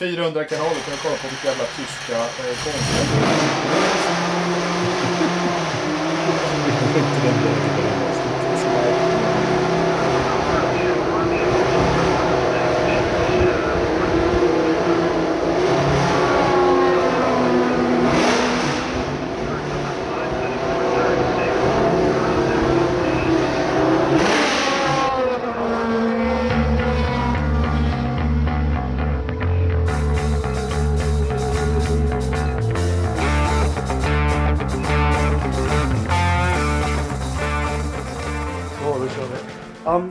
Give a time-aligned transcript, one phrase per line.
[0.00, 3.30] 400 kanaler kan jag kolla på vilka jävla tyska eh, konstiga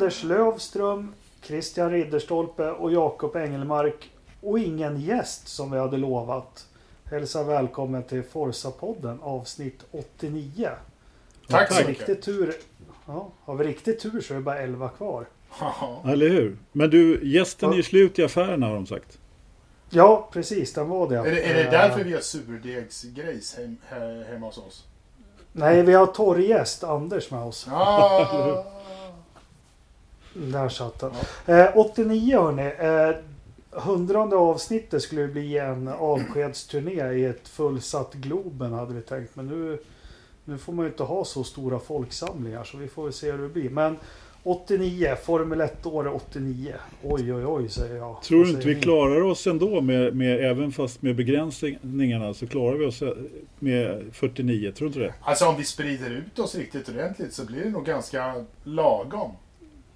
[0.09, 4.09] Anders Lövström, Christian Ridderstolpe och Jakob Engelmark.
[4.41, 6.67] Och ingen gäst som vi hade lovat.
[7.03, 10.69] Hälsa välkommen till Forsa-podden avsnitt 89.
[11.47, 11.99] Tack så mycket.
[11.99, 12.53] riktigt tur,
[13.07, 15.25] ja, har vi riktigt tur så är det bara 11 kvar.
[16.05, 16.57] Eller hur?
[16.71, 19.19] Men du, gästen är ju slut i affärerna har de sagt.
[19.89, 20.73] Ja, precis.
[20.73, 21.15] Den var det.
[21.15, 24.85] Är, det, är det Eh, därför vi har surdegsgrejs hem, he, hemma hos oss?
[25.51, 27.67] Nej, vi har torrgäst Anders med oss.
[27.71, 28.63] Ah,
[30.39, 31.11] Där satt den.
[31.45, 32.71] Eh, 89 hörni.
[32.79, 33.15] Eh,
[33.71, 39.35] hundrade avsnittet skulle bli en avskedsturné i ett fullsatt Globen hade vi tänkt.
[39.35, 39.77] Men nu,
[40.45, 43.37] nu får man ju inte ha så stora folksamlingar så vi får väl se hur
[43.37, 43.69] det blir.
[43.69, 43.97] Men
[44.43, 46.73] 89, Formel 1 år 89.
[47.03, 48.21] Oj oj oj säger jag.
[48.21, 48.81] Tror du inte vi ni?
[48.81, 53.13] klarar oss ändå med, med, även fast med begränsningarna så klarar vi oss eh,
[53.59, 55.13] med 49, tror du inte det?
[55.21, 59.31] alltså om vi sprider ut oss riktigt ordentligt så blir det nog ganska lagom.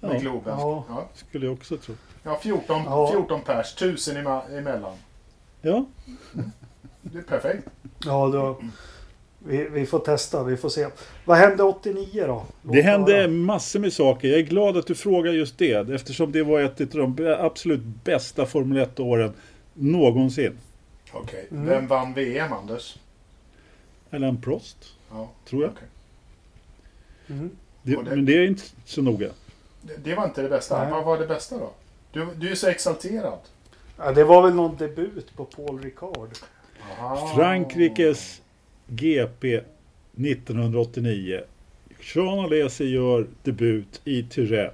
[0.06, 0.20] Med Ja.
[0.20, 0.58] Globen.
[0.58, 0.84] Ja.
[0.88, 1.08] Ja.
[1.14, 1.94] Skulle jag också tro.
[2.22, 3.10] Ja, 14, Ja.
[3.12, 4.96] 14 pers, 1000 ema- emellan.
[5.62, 5.84] Ja,
[7.02, 7.68] Det är perfekt.
[8.04, 8.60] Ja, då,
[9.38, 10.86] vi, vi får testa, vi får se.
[11.24, 12.44] Vad hände 89 då?
[12.62, 13.28] Låt det hände höra.
[13.28, 14.28] massor med saker.
[14.28, 15.90] Jag är glad att du frågar just det.
[15.90, 19.32] Eftersom det var ett av de absolut bästa Formel 1-åren
[19.74, 20.58] någonsin.
[21.12, 21.48] Okej.
[21.50, 21.66] Mm.
[21.66, 22.96] Vem vann VM, Anders?
[24.10, 24.76] Alain Prost,
[25.10, 25.30] Ja.
[25.48, 25.70] tror jag.
[25.72, 25.88] okej.
[27.28, 27.50] Mm.
[27.82, 29.28] Det, det- men det är inte så noga.
[30.04, 30.82] Det, var inte det bästa.
[30.82, 30.92] Nej.
[30.92, 31.70] Vad var det bästa då?
[32.12, 33.38] Du, du är så exalterad.
[33.98, 36.28] Ja, det var väl någon debut på Paul Ricard.
[37.00, 37.34] Aha.
[37.36, 38.42] Frankrikes
[38.86, 39.60] GP
[40.16, 41.40] 1989.
[42.14, 44.70] Jean Alesi gör debut i Tyrell.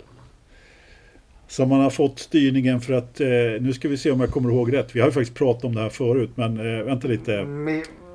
[1.49, 3.29] Som han har fått styrningen för att, eh,
[3.61, 4.97] nu ska vi se om jag kommer ihåg rätt.
[4.97, 7.45] Vi har ju faktiskt pratat om det här förut, men eh, vänta lite.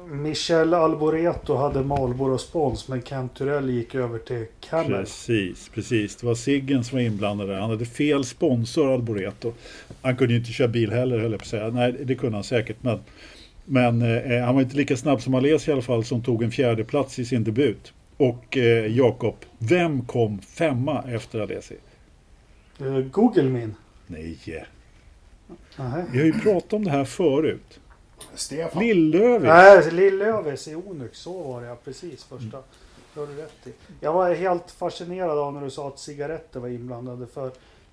[0.07, 4.91] Mi Michel Alboreto hade Marlboro spons men Canturell gick över till Camel.
[4.91, 6.15] Precis, precis.
[6.15, 7.59] Det var Siggen som var inblandad där.
[7.59, 9.53] Han hade fel sponsor, Alboreto.
[10.01, 11.69] Han kunde ju inte köra bil heller, höll jag på att säga.
[11.69, 12.99] Nej, det kunde han säkert, men,
[13.65, 16.51] men eh, han var inte lika snabb som Alesi i alla fall, som tog en
[16.51, 17.93] fjärde plats i sin debut.
[18.17, 21.75] Och eh, Jakob, vem kom femma efter Alesi?
[22.79, 23.75] Eh, Google min.
[24.07, 24.37] Nej,
[26.11, 27.79] vi har ju pratat om det här förut.
[28.35, 28.83] Stefan.
[28.83, 29.47] Lillövis.
[29.47, 31.19] Nej, Lillövis i Onyx.
[31.19, 32.63] Så var det ja, precis första.
[33.13, 33.73] Det har du rätt i.
[33.99, 37.27] Jag var helt fascinerad av när du sa att cigaretter var inblandade.
[37.27, 37.51] För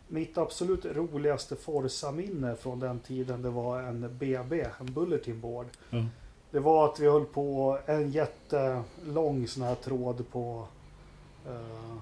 [0.08, 5.66] mitt absolut roligaste Forza-minne från den tiden det var en BB, en Bulletin Board.
[5.90, 6.04] Ja.
[6.50, 10.66] Det var att vi höll på en jättelång sån här tråd på...
[11.48, 11.96] Uh,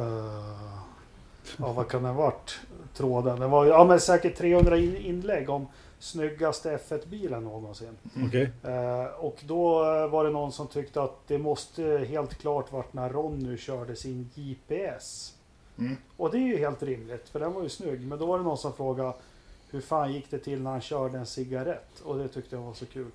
[0.00, 0.78] uh,
[1.56, 2.60] ja, vad kan det ha varit?
[2.94, 3.40] Tråden.
[3.40, 5.66] Det var ja, men säkert 300 in- inlägg om
[5.98, 7.96] snyggaste F1-bilen någonsin.
[8.26, 8.50] Okej.
[8.64, 9.78] Eh, och då
[10.08, 14.30] var det någon som tyckte att det måste helt klart varit när Ronny körde sin
[14.34, 15.34] GPS.
[15.78, 15.96] Mm.
[16.16, 18.00] Och det är ju helt rimligt, för den var ju snygg.
[18.00, 19.12] Men då var det någon som frågade
[19.70, 22.00] hur fan gick det till när han körde en cigarett?
[22.00, 23.10] Och det tyckte jag var så kul.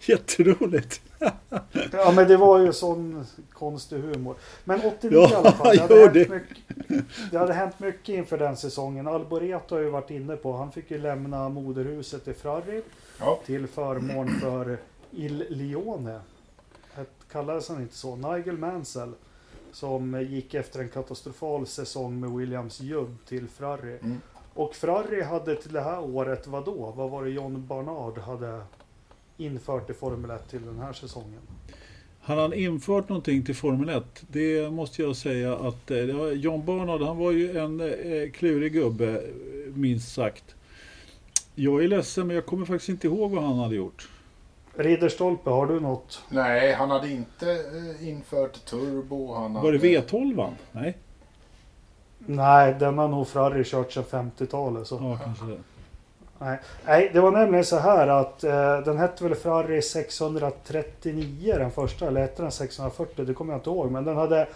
[0.06, 1.00] Jätteroligt.
[1.92, 4.36] Ja men det var ju sån konstig humor.
[4.64, 5.76] Men 89 Ja, i alla fall.
[5.76, 6.28] Det hade, det.
[6.28, 6.58] Mycket,
[7.30, 9.06] det hade hänt mycket inför den säsongen.
[9.08, 10.52] Alboreto har ju varit inne på.
[10.52, 12.82] Han fick ju lämna moderhuset i Ferrari.
[13.20, 13.40] Ja.
[13.46, 14.78] Till förmån för
[15.10, 16.20] Il Lione.
[17.32, 18.16] Kallades han inte så?
[18.16, 19.12] Nigel Mansell.
[19.72, 23.98] Som gick efter en katastrofal säsong med Williams Judd till Ferrari.
[24.02, 24.20] Mm.
[24.54, 26.92] Och Ferrari hade till det här året, vad då?
[26.96, 28.60] Vad var det John Barnard hade
[29.36, 31.40] infört i Formel 1 till den här säsongen?
[32.20, 34.04] Har han infört någonting till Formel 1?
[34.28, 38.30] Det måste jag säga att eh, det var, John Barnard, han var ju en eh,
[38.30, 39.22] klurig gubbe,
[39.74, 40.54] minst sagt.
[41.54, 44.08] Jag är ledsen, men jag kommer faktiskt inte ihåg vad han hade gjort.
[44.74, 46.22] Ridderstolpe, har du något?
[46.28, 49.34] Nej, han hade inte eh, infört turbo.
[49.34, 49.88] Han Var det hade...
[49.88, 50.34] V12?
[50.34, 50.52] -an?
[50.72, 50.96] Nej?
[52.18, 54.86] Nej, den har nog Ferrari kört sedan 50-talet.
[54.86, 54.94] Så.
[54.94, 55.58] Ja, kanske det.
[56.38, 56.58] Nej.
[56.86, 62.06] Nej, det var nämligen så här att eh, den hette väl Ferrari 639 den första,
[62.06, 63.24] eller hette den 640?
[63.24, 63.90] Det kommer jag inte ihåg.
[63.90, 64.48] Men den hade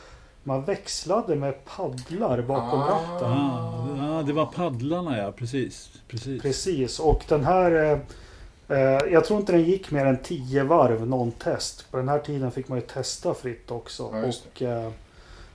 [0.42, 2.88] man växlade med paddlar bakom Ah.
[2.88, 3.32] ratten.
[3.32, 5.90] Ah, ja, det var paddlarna ja, precis.
[6.08, 6.42] precis.
[6.42, 7.72] Precis, och den här...
[7.72, 11.90] Eh, eh, jag tror inte den gick mer än 10 varv någon test.
[11.90, 14.10] På den här tiden fick man ju testa fritt också.
[14.12, 14.90] Ja, och eh,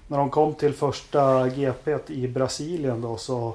[0.07, 3.53] när de kom till första GP i Brasilien då så...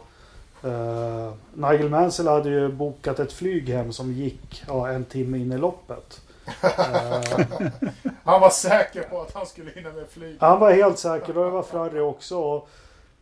[0.65, 5.53] Eh, Nigel Mansell hade ju bokat ett flyg hem som gick ja, en timme in
[5.53, 6.21] i loppet.
[6.63, 7.71] Eh,
[8.25, 10.37] Han var säker på att han skulle hinna med flyg.
[10.41, 12.63] Han var helt säker och det var Ferrari också.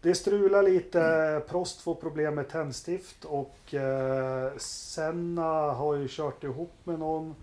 [0.01, 1.43] Det strular lite.
[1.49, 7.35] Prost får problem med tändstift och eh, Senna har ju kört ihop med någon.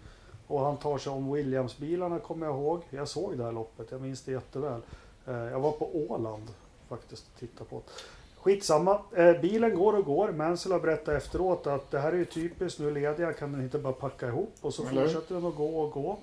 [0.48, 2.81] Och han tar sig om Williams-bilarna kommer jag ihåg.
[2.89, 4.81] Jag såg det här loppet, jag minns det jätteväl.
[5.27, 6.44] Eh, jag var på Åland
[6.89, 7.91] faktiskt och tittade på det.
[8.45, 10.31] Skitsamma, eh, bilen går och går.
[10.31, 13.62] Mansell har berättat efteråt att det här är ju typiskt, nu leder jag, kan den
[13.62, 14.53] inte bara packa ihop?
[14.62, 16.18] Och så Eller fortsätter den att gå och gå.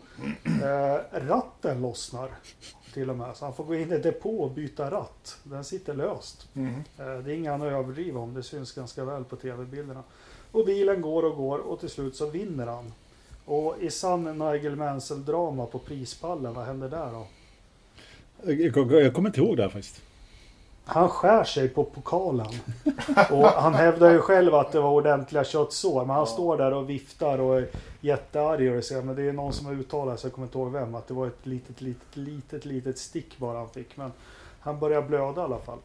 [0.44, 2.30] Eh, ratten lossnar
[2.94, 5.38] till och med, så han får gå in i depå och byta ratt.
[5.42, 6.48] Den sitter löst.
[6.54, 6.74] Mm.
[6.74, 10.02] Eh, Det är inget att överdriva om, det syns ganska väl på tv-bilderna.
[10.52, 12.92] Och bilen går och går och till slut så vinner han.
[13.44, 17.26] Och i sann Nigel Mansell-drama på prispallen, vad händer där då?
[18.42, 20.02] Jag, jag, jag kommer inte ihåg det här faktiskt.
[20.84, 22.46] Han skär sig på pokalen.
[23.31, 26.00] Och han hävdar ju själv att det var ordentliga köttsår.
[26.00, 26.26] Men han Ja.
[26.26, 27.69] står där och viftar och är
[28.00, 30.73] jättearg och säger men det är någon som har uttalat sig, jag kommer inte ihåg
[30.73, 33.96] vem, att det var ett litet, litet, litet, litet stick bara han fick.
[33.96, 34.12] Men
[34.61, 35.79] han börjar blöda i alla fall.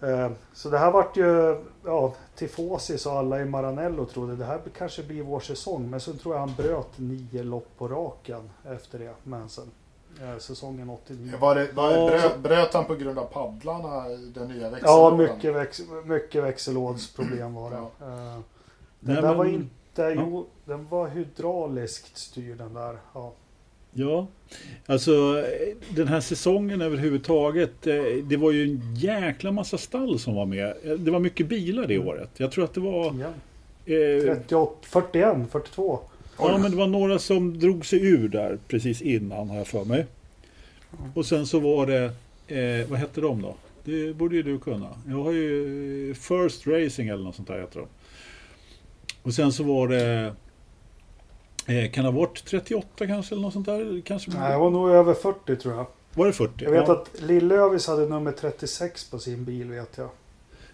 [0.00, 4.60] Eh, Så det här vart ju, ja, tifosi sa alla i Maranello trodde det här
[4.78, 5.90] kanske blir vår säsong.
[5.90, 9.70] Men så tror jag han bröt nio lopp på raken efter det, Manson.
[10.22, 11.32] Eh, Säsongen 89.
[11.40, 12.06] Var det, var det, Ja.
[12.10, 14.04] bröt, bröt han på grund av paddlarna,
[14.34, 15.18] den nya Ja, växellådan?
[15.18, 17.76] mycket, väx, mycket växellådsproblem var det.
[17.76, 18.06] Ja.
[18.06, 18.38] Eh,
[19.00, 22.96] Den Nej, där var men- inte, jo, den var hydrauliskt styrd den där.
[23.14, 23.32] Ja.
[23.98, 24.26] Ja,
[24.86, 25.44] alltså
[25.90, 27.86] den här säsongen överhuvudtaget.
[27.86, 30.74] eh, Det var ju en jäkla massa stall som var med.
[30.98, 32.30] Det var mycket bilar det året.
[32.36, 33.04] Jag tror att det var...
[33.04, 33.26] Ja.
[33.94, 36.00] Eh, 38, 41, 42.
[36.38, 39.84] Ja, men det var några som drog sig ur där precis innan har jag för
[39.84, 40.06] mig.
[41.14, 42.04] Och sen så var det...
[42.48, 43.54] Eh, vad hette de då?
[43.84, 44.88] Det borde ju du kunna.
[45.08, 47.88] Jag har ju eh, First Racing eller något sånt där heter de.
[49.22, 50.34] Och sen så var det...
[51.66, 54.02] Eh, kan det ha varit 38 kanske eller något sånt där?
[54.04, 55.86] Kanske, Nej, det var nog över 40 tror jag.
[56.14, 56.64] Var det 40?
[56.64, 56.92] Jag vet ja.
[56.92, 60.08] att Lillövis hade nummer 36 på sin bil vet jag.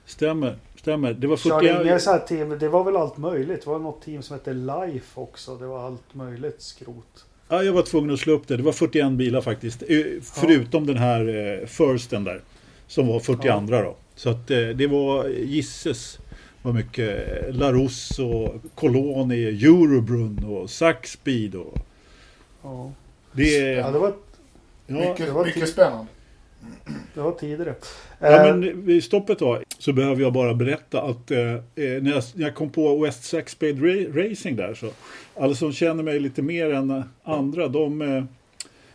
[0.07, 1.13] Stämmer, stämmer.
[1.13, 1.89] Det var Körde 40...
[1.89, 3.65] inga så här team, det var väl allt möjligt.
[3.65, 5.57] Det var något team som hette Life också.
[5.57, 7.25] Det var allt möjligt skrot.
[7.49, 8.57] Ja, jag var tvungen att slå upp det.
[8.57, 9.83] Det var 41 bilar faktiskt.
[9.89, 11.29] Eh, Förutom den här
[11.61, 12.41] eh, Firsten där.
[12.87, 13.97] Som var 42 då.
[14.15, 16.19] Så att eh, det var gisses
[16.63, 17.19] vad mycket
[17.55, 21.79] Larus och Coloni, Eurobrunn och Saxspeed och
[22.63, 22.93] Ja,
[23.33, 24.13] det ja det, var,
[24.87, 25.69] Ja, mycket det var mycket
[26.63, 27.75] tid- det var tidigare.
[28.19, 32.11] ja, Eh, men vid stoppet då så behöver jag bara berätta att eh, eh, när,
[32.11, 34.91] jag, när jag kom på West Saxspade Ra- Racing där så
[35.37, 38.25] alla som känner mig lite mer än andra de eh,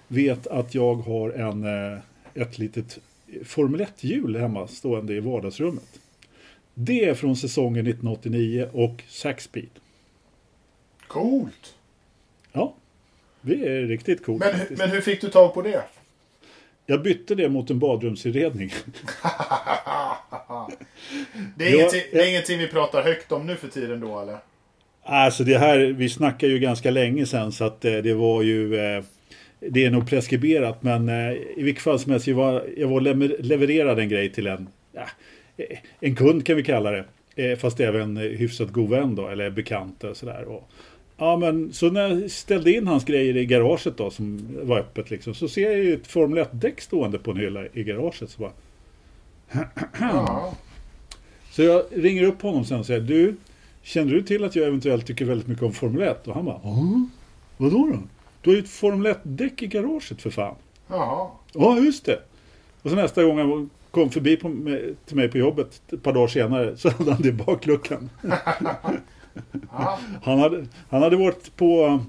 [0.07, 1.99] vet att jag har en, eh,
[2.33, 2.99] ett litet
[3.45, 5.99] Formel 1-hjul hemma stående i vardagsrummet.
[6.73, 9.69] Det är från säsongen 1989 och Saxspeed.
[11.07, 11.73] Coolt!
[12.51, 12.73] Ja,
[13.41, 14.43] det är riktigt coolt.
[14.45, 14.79] Men, faktiskt.
[14.79, 15.83] men hur fick du tag på det?
[16.89, 18.71] Jag bytte det mot en badrumsinredning.
[21.57, 24.19] Det är, Ja, ingenting, det är ingenting vi pratar högt om nu för tiden då
[24.19, 24.37] eller?
[25.03, 28.75] Alltså det här, vi snackar ju ganska länge sedan så att eh, det var ju
[28.79, 29.03] eh,
[29.59, 32.95] Det är nog preskriberat men eh, i vilket fall som helst jag var, jag var
[32.95, 34.69] och lever- levererade en grej till en
[35.99, 37.05] En kund kan vi kalla det
[37.57, 40.45] Fast även hyfsat god vän då eller bekant och sådär
[41.17, 45.09] Ja men så när jag ställde in hans grejer i garaget då som var öppet
[45.09, 48.41] liksom Så ser jag ju ett Formel 1-däck stående på en hylla i garaget så
[48.41, 48.51] bara
[49.99, 50.53] Ja.
[51.51, 53.35] Så jag ringer upp honom sen och säger du
[53.81, 56.27] Känner du till att jag eventuellt tycker väldigt mycket om Formel 1?
[56.27, 57.07] Och han bara Ja,
[57.57, 57.99] vadå då?
[58.41, 60.55] Du har ju ett Formel 1-däck i garaget för fan.
[60.87, 61.29] Jaha.
[61.53, 62.19] Ja, just det.
[62.81, 66.13] Och så nästa gång han kom förbi på, med, till mig på jobbet ett par
[66.13, 68.09] dagar senare så hade han det i bakluckan.
[69.71, 69.99] Ja.
[70.23, 71.99] Han hade, han hade varit på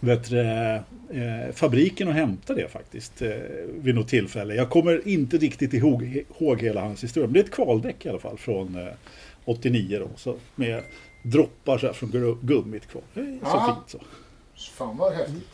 [0.00, 3.30] vet du, eh, fabriken och hämtat det faktiskt eh,
[3.74, 4.54] vid något tillfälle.
[4.54, 7.26] Jag kommer inte riktigt ihåg, ihåg hela hans historia.
[7.26, 8.92] Men det är ett kvaldäck i alla fall från eh,
[9.44, 10.08] 89 då.
[10.16, 10.82] Så med
[11.22, 13.02] droppar så här från gu- gummit kvar.
[13.14, 13.76] Det är så Ja.
[13.88, 14.02] fint
[14.54, 14.70] så.
[14.76, 15.48] Fan vad häftigt.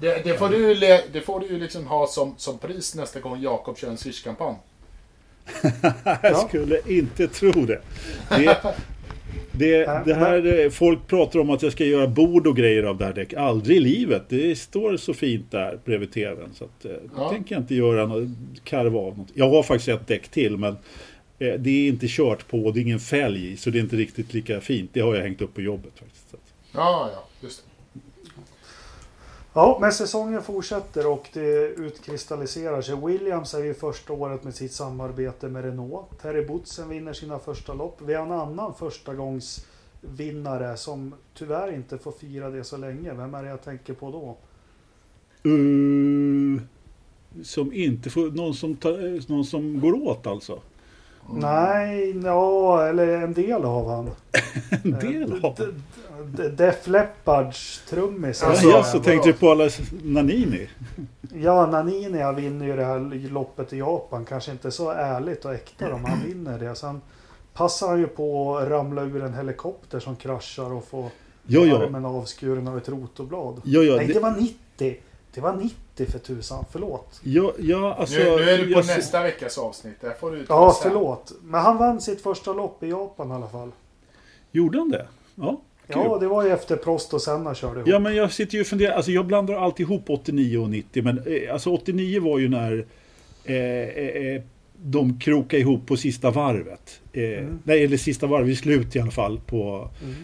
[0.00, 0.74] Det, det, får du,
[1.12, 4.56] det får du ju liksom ha som, som pris nästa gång Jakob kör en Swish-kampanj.
[6.22, 7.80] Jag skulle inte tro det.
[8.28, 8.74] Det,
[9.58, 12.98] Det, det här, eh, folk pratar om att jag ska göra bord och grejer av
[12.98, 13.38] det här däcket.
[13.38, 14.22] Aldrig i livet.
[14.28, 16.48] Det står så fint där bredvid tvn.
[16.54, 17.30] Så att, eh, Ja.
[17.30, 18.28] tänker jag inte göra något,
[18.64, 19.28] karva av något.
[19.34, 20.72] Jag har faktiskt ett däck till men
[21.38, 22.70] eh, det är inte kört på.
[22.70, 23.56] Det är ingen fälg i.
[23.56, 24.90] Så det är inte riktigt lika fint.
[24.92, 26.34] Det har jag hängt upp på jobbet faktiskt.
[26.74, 27.67] Ja, ja, just det.
[29.58, 33.06] Ja, men säsongen fortsätter och det utkristalliserar sig.
[33.06, 36.20] Williams är ju första året med sitt samarbete med Renault.
[36.22, 38.00] Terry Boutsen vinner sina första lopp.
[38.06, 43.14] Vi har en annan förstagångsvinnare som tyvärr inte får fira det så länge.
[43.14, 44.36] Vem är det jag tänker på då?
[45.50, 46.60] Uh,
[47.42, 50.60] som inte får, någon som, tar, någon som går åt alltså.
[51.32, 54.10] Nej, ja, eller en del av han.
[54.84, 55.64] En del av D-
[56.36, 58.42] D- Def Leppards trummis.
[58.42, 59.68] Ja, Alltså, jag så tänkte på alla
[60.04, 60.68] Nanini.
[61.34, 64.24] Ja, Nanini han vinner ju det här loppet i Japan.
[64.24, 66.74] Kanske inte så ärligt och äkta om han vinner det.
[66.74, 67.00] Sen
[67.54, 71.10] passar han ju på att ramla ur en helikopter som kraschar och få
[71.46, 71.82] Ja, ja.
[71.82, 73.60] armen avskuren av ett rotorblad.
[73.64, 74.96] Ja, ja, Nej, det det, var 90.
[75.34, 76.64] Det var 90 för tusan.
[76.72, 77.20] Förlåt.
[77.24, 80.00] ja, ja alltså, Nu, nu är du på jag- nästa veckas avsnitt.
[80.00, 80.90] Där får du Ja, sen.
[80.90, 81.32] förlåt.
[81.42, 83.70] Men han vann sitt första lopp i Japan i alla fall.
[84.52, 85.06] Gjorde han det?
[85.34, 85.96] Ja, kul.
[86.04, 87.88] Ja, det var ju efter Prost och Senna körde ihop.
[87.88, 88.92] Ja, men jag sitter ju och funderar.
[88.96, 91.02] Alltså jag blandar alltid ihop 89 och 90.
[91.02, 92.86] Men eh, alltså 89 var ju när
[93.44, 94.42] eh, eh, eh,
[94.82, 97.00] de krokade ihop på sista varvet.
[97.12, 97.58] Eh, Mm.
[97.64, 99.40] Nej, eller sista varvet, i slut i alla fall.
[99.46, 100.14] På, Mm.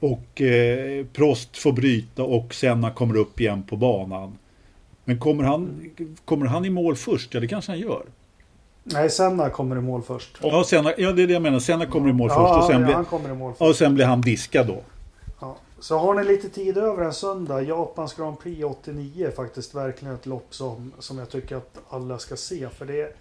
[0.00, 4.38] och eh, Prost får bryta och Senna kommer upp igen på banan.
[5.04, 5.90] Men kommer han,
[6.24, 7.34] kommer han i mål först?
[7.34, 8.04] Ja, det kanske han gör.
[8.84, 10.38] Nej, Senna kommer i mål först.
[10.42, 11.58] Ja, Senna, ja det är det jag menar.
[11.58, 13.62] Senna kommer i mål ja, först och sen, han, blir, han kommer i mål först.
[13.62, 14.80] och sen blir han diskad då.
[15.40, 15.56] Ja.
[15.80, 20.14] Så har ni lite tid över en söndag, Japans Grand Prix 89 är faktiskt verkligen
[20.14, 22.68] ett lopp som, som jag tycker att alla ska se.
[22.68, 23.16] För det,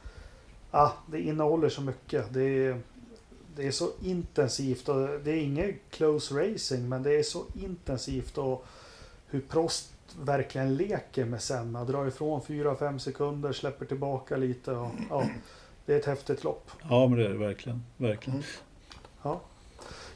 [0.72, 2.34] ah, det innehåller så mycket.
[2.34, 2.80] Det är,
[3.56, 8.38] det är så intensivt och det är inget close racing men det är så intensivt
[8.38, 8.66] och
[9.28, 11.84] hur Prost verkligen leker med Senna.
[11.86, 14.72] Drar ifrån 4-5 sekunder, släpper tillbaka lite.
[14.72, 15.25] Och, ja,
[15.86, 16.72] det är ett häftigt lopp.
[16.89, 17.84] Ja, men det är det verkligen.
[17.98, 18.39] verkligen.
[18.39, 18.50] Mm.
[19.24, 19.41] Ja.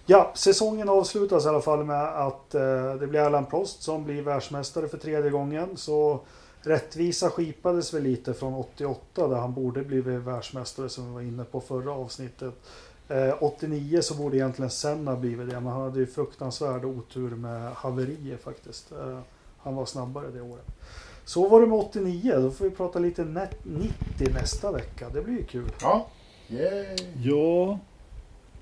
[0.05, 4.21] ja, säsongen avslutas i alla fall med att eh, det blir Alain Prost som blir
[4.21, 5.77] världsmästare för tredje gången.
[5.77, 6.19] Så
[6.61, 11.43] rättvisa skipades väl lite från 88 där han borde blivit världsmästare som vi var inne
[11.43, 12.53] på förra avsnittet.
[13.07, 17.71] Eh, 89 så borde egentligen Senna blivit det, men han hade ju fruktansvärd otur med
[17.71, 18.91] haverier faktiskt.
[18.91, 19.19] Eh,
[19.67, 20.65] han var snabbare det året.
[21.25, 25.09] Så var det med 89, då får vi prata lite net- 90 nästa vecka.
[25.09, 25.69] Det blir ju kul.
[25.81, 26.07] Ja.
[26.49, 26.95] Yay.
[27.23, 27.79] Ja,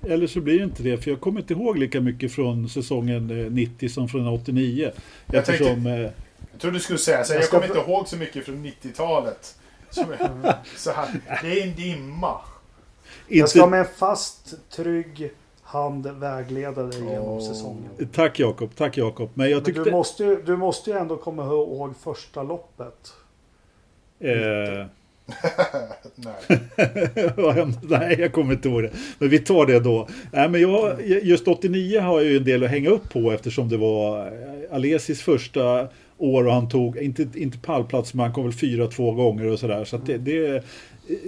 [0.02, 0.98] eller så blir det inte det.
[0.98, 4.92] För jag kommer inte ihåg lika mycket från säsongen eh, 90 som från 89.
[5.26, 5.86] Jag Eftersom...
[5.86, 5.92] eh,
[6.52, 7.32] Jag trodde du skulle säga så.
[7.34, 9.54] Jag Jag, kommer inte ihåg så mycket från 90-talet.
[9.90, 11.08] Som är, så här.
[11.42, 12.40] Det är en dimma.
[13.28, 15.30] Jag ska med en fast, trygg
[15.66, 17.40] hand vägleda dig genom Åh.
[17.40, 17.90] säsongen.
[18.12, 19.30] tack Jakob, tack Jakob.
[19.34, 19.84] Men jag Men tyckte...
[19.84, 23.12] du, måste ju, du måste ju ändå komma ihåg första loppet.
[24.20, 24.86] Eh,
[26.14, 26.34] Nej.
[27.82, 28.90] Nej, jag kommer inte ihåg det.
[29.18, 30.08] Men vi tar det då.
[30.32, 33.68] Nej, men jag, just 89 har jag ju en del att hänga upp på eftersom
[33.68, 38.44] det var eh, Alesis första år och han tog, inte, inte pallplats, men han kom
[38.44, 39.84] väl fyra två gånger och sådär.
[39.84, 40.64] Så att det, det,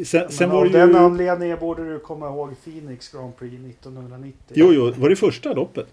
[0.05, 0.97] sen, sen av det den ju...
[0.97, 4.35] anledningen borde du komma ihåg Phoenix Grand Prix 1990.
[4.55, 5.87] Jo, jo, var det första loppet?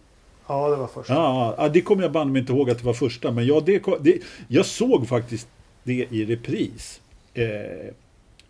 [0.48, 1.14] Ja, det var första.
[1.14, 3.32] Ja, ja, det kommer jag banne mig inte ihåg att det var första.
[3.32, 5.48] Men ja, det, det, jag såg faktiskt
[5.84, 7.02] det i repris.
[7.34, 7.46] Eh,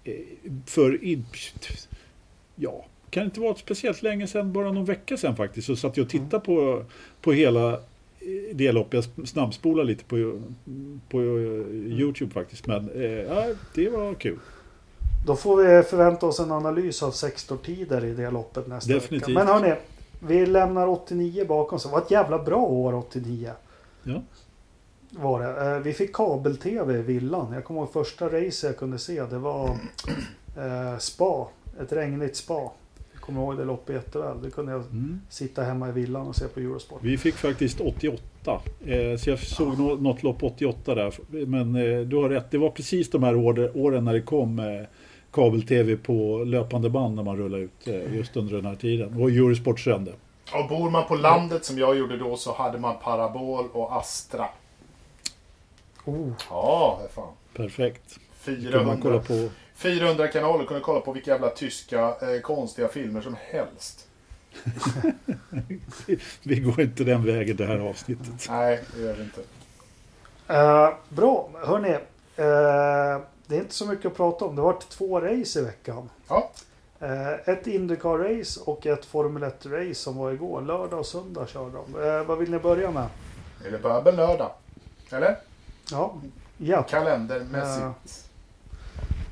[0.04, 0.13] eh,
[0.65, 1.00] för...
[2.56, 5.68] Ja, kan det inte vara speciellt länge sedan, bara någon vecka sedan faktiskt.
[5.68, 6.86] Så satt jag och tittade på,
[7.22, 7.80] på hela eh,
[8.54, 9.10] det loppet.
[9.15, 10.42] Jag snabbspolade lite på,
[11.10, 12.68] på eh, Youtube faktiskt.
[12.68, 14.39] Men eh, ja, det var kul.
[15.25, 19.29] Då får vi förvänta oss en analys av sektortider i det loppet nästa Definitivt.
[19.29, 19.39] vecka.
[19.39, 19.74] Men hörni,
[20.20, 21.84] vi lämnar 89 bakom oss.
[21.84, 23.51] Det var ett jävla bra år 89.
[24.03, 24.22] Ja.
[25.10, 25.72] Var det.
[25.75, 27.53] Eh, Vi fick kabel-tv i villan.
[27.53, 29.24] Jag kommer ihåg första race jag kunde se.
[29.24, 29.65] Det var
[30.58, 31.48] eh, spa.
[31.82, 32.72] Ett regnigt spa.
[33.13, 34.41] Jag kommer ihåg det loppet jätteväl.
[34.44, 35.22] Det kunde jag Mm.
[35.29, 37.00] sitta hemma i villan och se på Eurosport.
[37.03, 38.62] Vi fick faktiskt 88.
[38.86, 41.13] Eh, så jag såg nå- något lopp 88 där.
[41.46, 44.60] Men eh, du har rätt, det var precis de här år, åren när det kom
[44.60, 44.65] eh,
[45.36, 49.22] kabel-tv på löpande band när man rullade ut eh, just under den här tiden.
[49.22, 50.13] Och Eurosport sände.
[50.54, 54.48] Och bor man på landet som jag gjorde då så hade man Parabol och Astra.
[56.06, 57.34] Oh, Ja, för fan.
[57.54, 58.20] Perfekt.
[58.46, 59.54] Kunde man kolla 400, på.
[59.75, 64.08] 400 kanaler kunde kolla på vilka jävla tyska eh, konstiga filmer som helst.
[66.44, 68.48] Vi går inte den vägen det här avsnittet.
[68.50, 69.42] Nej, det gör vi inte.
[70.48, 71.98] Eh, bra, hörni.
[72.36, 74.56] Eh, det är inte så mycket att prata om.
[74.56, 76.10] Det har varit två race i veckan.
[76.28, 76.52] Ja.
[77.00, 80.62] Eh, ett Indycar-race och ett Formel 1-race som var igår.
[80.62, 82.04] Lördag och söndag körde de.
[82.08, 83.08] Eh, vad vill ni börja med?
[83.66, 84.52] Eller börjar med lördag.
[85.12, 85.38] Eller?
[85.92, 86.14] Ja,
[86.58, 86.84] ja.
[86.84, 88.30] Kalendermässigt.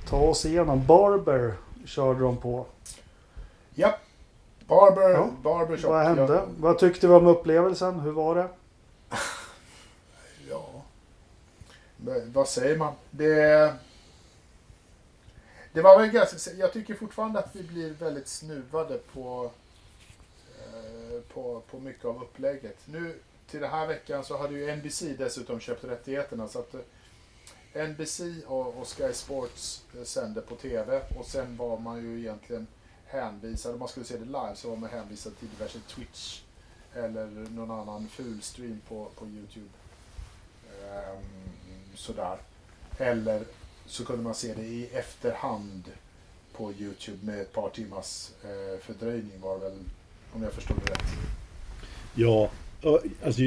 [0.09, 0.85] ta oss igenom.
[0.85, 1.53] Barber
[1.85, 2.65] körde de på.
[3.75, 3.97] Ja.
[4.67, 5.29] Barber, Ja.
[5.43, 5.89] Barbershop.
[5.91, 6.33] Vad hände?
[6.33, 7.99] Ja, Vad tyckte vi om upplevelsen?
[7.99, 8.47] Hur var det?
[10.49, 10.65] ja.
[11.97, 12.93] Men vad säger man?
[13.11, 13.73] Det...
[15.73, 16.51] Det var väl ganska...
[16.51, 19.51] Jag tycker fortfarande att vi blir väldigt snuvade på,
[20.59, 22.77] eh, på, på mycket av upplägget.
[22.85, 26.47] Nu till den här veckan så hade ju NBC dessutom köpt rättigheterna.
[26.47, 26.73] Så att
[27.73, 32.19] eh, NBC och, och Sky Sports eh, sände på TV och sen var man ju
[32.19, 32.67] egentligen
[33.05, 36.41] hänvisad, om man skulle se det live så var man hänvisad till diverse Twitch
[36.93, 39.69] eller någon annan ful stream på, på Youtube.
[40.83, 41.23] Um,
[41.95, 42.37] sådär.
[42.97, 43.43] Eller
[43.93, 45.83] så kunde man se det i efterhand
[46.57, 49.71] på Youtube med ett par timmars eh, fördröjning var väl,
[50.33, 51.03] om jag förstod det rätt.
[52.15, 52.49] Ja,
[53.25, 53.41] alltså,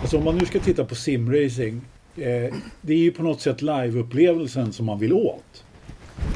[0.00, 1.80] alltså om man nu ska titta på simracing.
[2.16, 5.64] Eh, det är ju på något sätt liveupplevelsen som man vill åt.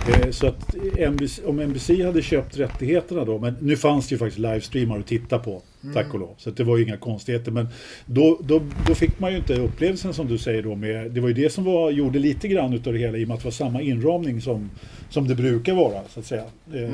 [0.09, 0.75] Eh, så att
[1.11, 5.07] NBC, om NBC hade köpt rättigheterna då, men nu fanns det ju faktiskt livestreamar att
[5.07, 5.63] titta på,
[5.93, 6.35] tack och lov.
[6.39, 7.53] Så det var ju inga konstigheter.
[7.53, 7.69] Men
[8.07, 11.29] då, då, då fick man ju inte upplevelsen som du säger då med, det var
[11.29, 13.47] ju det som var, gjorde lite grann utav det hela i och med att det
[13.47, 14.71] var samma inramning som,
[15.11, 16.45] som det brukar vara, så att säga.
[16.75, 16.91] Eh,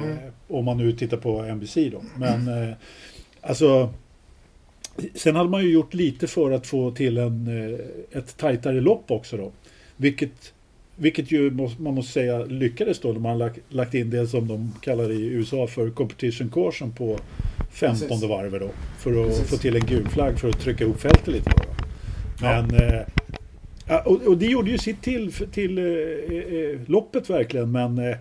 [0.48, 2.02] Om man nu tittar på NBC då.
[2.16, 2.74] Men eh,
[3.40, 3.90] alltså
[5.14, 9.10] Sen hade man ju gjort lite för att få till en, eh, ett tajtare lopp
[9.10, 9.52] också då.
[9.96, 10.52] Vilket,
[11.00, 14.72] vilket ju man måste säga lyckades då när man lagt, lagt in det som de
[14.80, 17.18] kallar i USA för competition caution på
[17.70, 18.28] 15 Precis.
[18.28, 18.70] varvet då.
[18.98, 19.50] För att Precis.
[19.50, 21.50] få till en gul flagg för att trycka ihop fältet lite.
[21.50, 21.84] Då.
[22.40, 23.00] Men, eh,
[23.86, 27.72] ja, och, och det gjorde ju sitt till, till eh, eh, loppet verkligen.
[27.72, 28.16] Men, eh,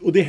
[0.00, 0.22] och det,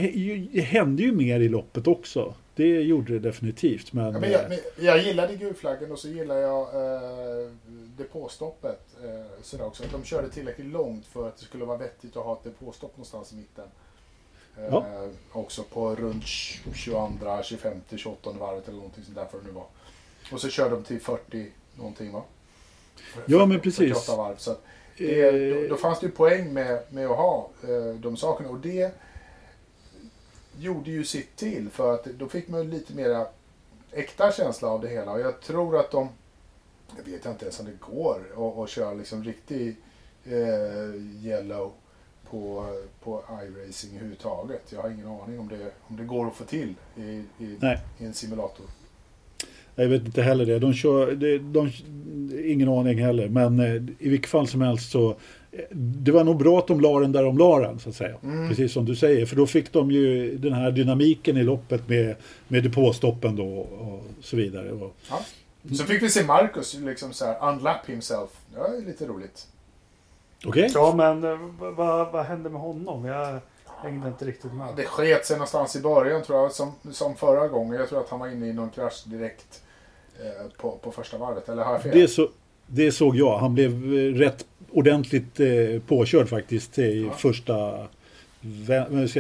[0.53, 2.33] det hände ju mer i loppet också.
[2.55, 3.93] Det gjorde det definitivt.
[3.93, 7.49] Men, Ja, men jag, men jag gillade gulflaggen och så gillar jag eh,
[7.97, 8.81] depåstoppet.
[9.03, 9.83] Eh, sådär också.
[9.83, 12.91] Att de körde tillräckligt långt för att det skulle vara vettigt att ha ett depåstopp
[12.97, 13.65] någonstans i mitten.
[14.57, 14.85] Eh, Ja.
[15.31, 19.65] Också på runt 22, 25, 28 varvet eller någonting sånt där för det nu var.
[20.31, 21.47] Och så körde de till 40
[21.77, 22.23] någonting va?
[23.25, 23.93] Ja, men precis.
[23.93, 24.35] 48 varv.
[24.37, 24.55] Så
[24.97, 28.49] det, då, Eh, då fanns det ju poäng med, med att ha eh, de sakerna.
[28.49, 28.91] Och det
[30.59, 31.69] gjorde ju sitt till.
[31.69, 33.27] För att då fick man lite mera
[33.91, 35.11] äkta känsla av det hela.
[35.11, 36.09] Och jag tror att de...
[36.97, 39.75] Jag vet inte ens om det går att, att köra liksom riktig
[40.25, 41.71] eh, yellow
[42.29, 42.65] på,
[43.03, 44.71] på iRacing överhuvudtaget.
[44.71, 47.45] Jag har ingen aning om det, om det går att få till i, i,
[47.97, 48.65] i en simulator.
[49.75, 50.59] Jag vet inte heller det.
[50.59, 51.71] De kör, de, de,
[52.51, 53.29] ingen aning heller.
[53.29, 55.15] Men eh, i vilket fall som helst så.
[55.71, 58.15] Det var nog bra att de la den där de la den så att säga.
[58.23, 58.49] Mm.
[58.49, 59.25] Precis som du säger.
[59.25, 62.15] För då fick de ju den här dynamiken i loppet med,
[62.47, 64.71] med depåstoppen då och så vidare.
[64.71, 65.21] Och, Ja.
[65.77, 68.29] Så fick vi se Marcus liksom så här unlap himself.
[68.53, 69.47] Det var ju lite roligt.
[70.45, 70.71] Okej?
[70.73, 73.05] Ja, men eh, vad, vad, hände med honom?
[73.05, 74.75] Jag hängde inte riktigt med.
[74.75, 77.79] Det sket sig någonstans i början tror jag, som, som förra gången.
[77.79, 79.63] Jag tror att han var inne i någon krasch direkt
[80.19, 81.49] eh, på, på första varvet.
[81.49, 81.99] Eller har jag fel?
[81.99, 82.29] Det, så,
[82.67, 83.37] det såg jag.
[83.37, 85.47] Han blev eh, rätt ordentligt eh,
[85.87, 87.11] påkörd faktiskt i Ja.
[87.13, 87.87] första,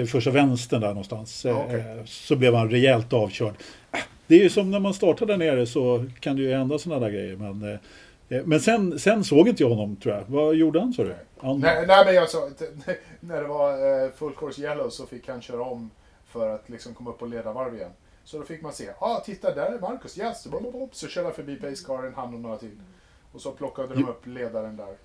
[0.07, 1.45] första vänstern där någonstans.
[1.45, 2.03] Ja, Eh, okej.
[2.05, 3.53] Så blev han rejält avkörd.
[3.91, 6.79] Ah, Det är ju som när man startar där nere så kan det ju hända
[6.79, 7.35] sådana där grejer.
[7.35, 7.79] Men, eh,
[8.37, 10.23] eh, men sen, sen såg inte jag honom tror jag.
[10.27, 11.15] Vad gjorde han sa du?
[11.41, 12.49] Han, Nej, nej, men jag sa,
[13.19, 15.89] när det var eh, full course yellow så fick han köra om
[16.27, 17.91] för att liksom komma upp på ledarvarv igen.
[18.23, 20.47] Så då fick man se, ah, titta där är Marcus, yes!
[20.91, 22.71] Så körde han förbi Pacecaren, han och några till.
[23.35, 24.95] Och så plockade de upp ledaren där.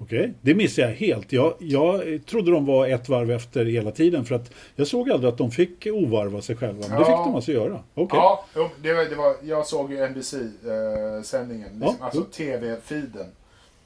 [0.00, 1.32] Okej, det missade jag helt.
[1.32, 4.24] Jag, jag trodde de var ett varv efter hela tiden.
[4.24, 6.80] För att jag såg aldrig att de fick ovarva sig själva.
[6.88, 7.04] Men det Ja.
[7.04, 7.82] fick de alltså göra.
[7.94, 8.18] Okej.
[8.18, 8.44] Ja,
[8.82, 12.22] det var, det var, jag såg ju NBC-sändningen, liksom, Ja, alltså.
[12.24, 13.26] TV-feeden.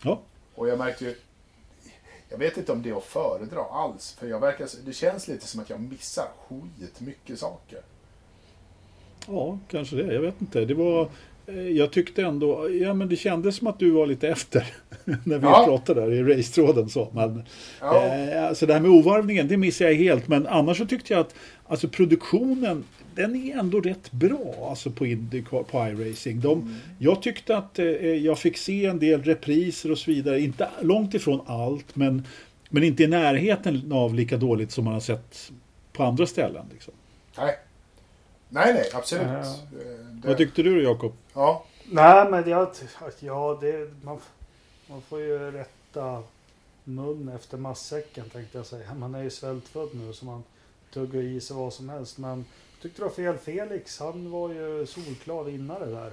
[0.02, 0.20] Ja.
[0.54, 1.14] Och jag märkte ju...
[2.28, 4.16] Jag vet inte om det är att föredra alls.
[4.20, 7.78] För jag verkar, det känns lite som att jag missar skit mycket saker.
[9.28, 10.14] Ja, kanske det.
[10.14, 10.64] Jag vet inte.
[10.64, 11.08] Det var, eh,
[11.76, 14.66] jag tyckte ändå, ja men det kändes som att du var lite efter
[15.24, 15.64] när vi Ja.
[15.66, 16.88] pratade där i racetråden.
[16.88, 17.08] Så.
[17.14, 17.42] Men,
[17.80, 18.06] Ja.
[18.06, 20.28] eh, alltså det här med ovarvningen, det missade jag helt.
[20.28, 21.34] Men annars så tyckte jag att
[21.66, 26.40] alltså produktionen, den är ändå rätt bra alltså på Indycar, på iRacing.
[26.40, 30.40] De, Jag tyckte att eh, jag fick se en del repriser och så vidare.
[30.40, 32.26] Inte långt ifrån allt, men,
[32.68, 35.52] men inte i närheten av lika dåligt som man har sett
[35.92, 36.64] på andra ställen.
[36.72, 36.94] Liksom.
[37.38, 37.54] Nej.
[38.54, 39.26] Nej, nej, absolut.
[39.26, 39.38] Ja.
[39.38, 41.12] Eh, Det, Vad tyckte du då, Jakob?
[41.34, 42.68] Ja, Nej, men jag...
[43.20, 43.90] Ja, det...
[44.02, 44.18] Man,
[44.86, 46.22] man får ju rätta
[46.84, 48.94] mun efter matsäcken tänkte jag säga.
[48.94, 50.44] Man är ju svältfödd nu så man
[50.92, 52.18] tuggar i sig vad som helst.
[52.18, 52.44] Men
[52.82, 56.12] tyckte du var fel Felix, han var ju solklar vinnare där.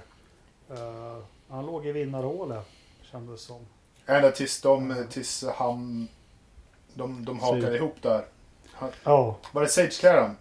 [0.70, 2.66] Uh, han låg i vinnarhålet
[3.02, 3.66] kändes som.
[4.06, 6.08] Ända tills, de, tills han...
[6.94, 7.76] De, de hakade Sage.
[7.76, 8.24] ihop där.
[8.72, 10.36] Han, Ja, var det Sage Caram?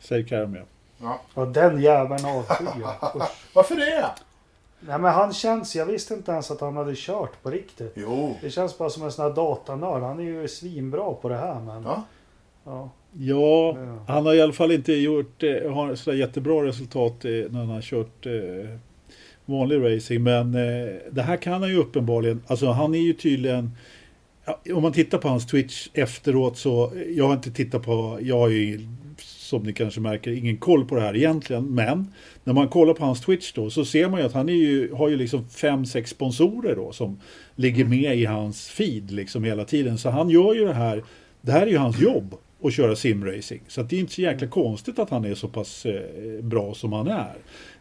[0.00, 0.62] Säger Karam ja.
[1.02, 1.20] Ja.
[1.34, 3.16] och den jäveln avskyr jag.
[3.16, 3.46] Usch.
[3.54, 4.10] Varför det?
[4.80, 7.92] Nej men han känns, jag visste inte ens att han hade kört på riktigt.
[7.96, 8.36] Jo.
[8.42, 10.02] Det känns bara som en sån här datanörd.
[10.02, 11.82] Han är ju svinbra på det här men...
[11.82, 12.02] Ja.
[12.64, 12.90] Ja.
[13.12, 14.04] Ja, Ja.
[14.14, 17.68] han har i alla fall inte gjort eh, har sådär jättebra resultat eh, när han
[17.68, 18.32] har kört eh,
[19.44, 20.22] vanlig racing.
[20.22, 22.42] Men eh, det här kan han ju uppenbarligen.
[22.46, 23.70] Alltså han är ju tydligen
[24.44, 28.38] ja, om man tittar på hans Twitch efteråt så jag har inte tittat på, jag
[28.38, 28.80] har ju
[29.50, 31.64] som ni kanske märker ingen koll på det här egentligen.
[31.64, 32.12] Men
[32.44, 34.92] när man kollar på hans Twitch då så ser man ju att han är ju,
[34.94, 37.20] har ju liksom fem, sex sponsorer då som
[37.54, 39.98] ligger med i hans feed liksom hela tiden.
[39.98, 41.04] Så han gör ju det här,
[41.40, 43.60] det här är ju hans jobb att köra simracing.
[43.68, 46.00] Så att det är inte så jäkla konstigt att han är så pass eh,
[46.42, 47.34] bra som han är.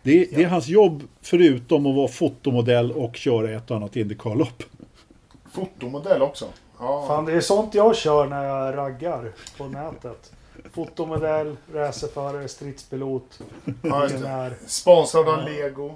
[0.04, 3.96] Det, är- det är hans jobb förutom att vara fotomodell och köra ett och annat
[3.96, 4.64] Indycar-lopp.
[5.52, 6.46] Fotomodell också.
[6.80, 7.06] Ja.
[7.08, 10.32] Fan det är sånt jag kör när jag raggar på nätet.
[10.74, 13.40] Fotomodell, racerförare, stridspilot,
[13.82, 15.96] Ja, miljonär, Sponsrad av Lego.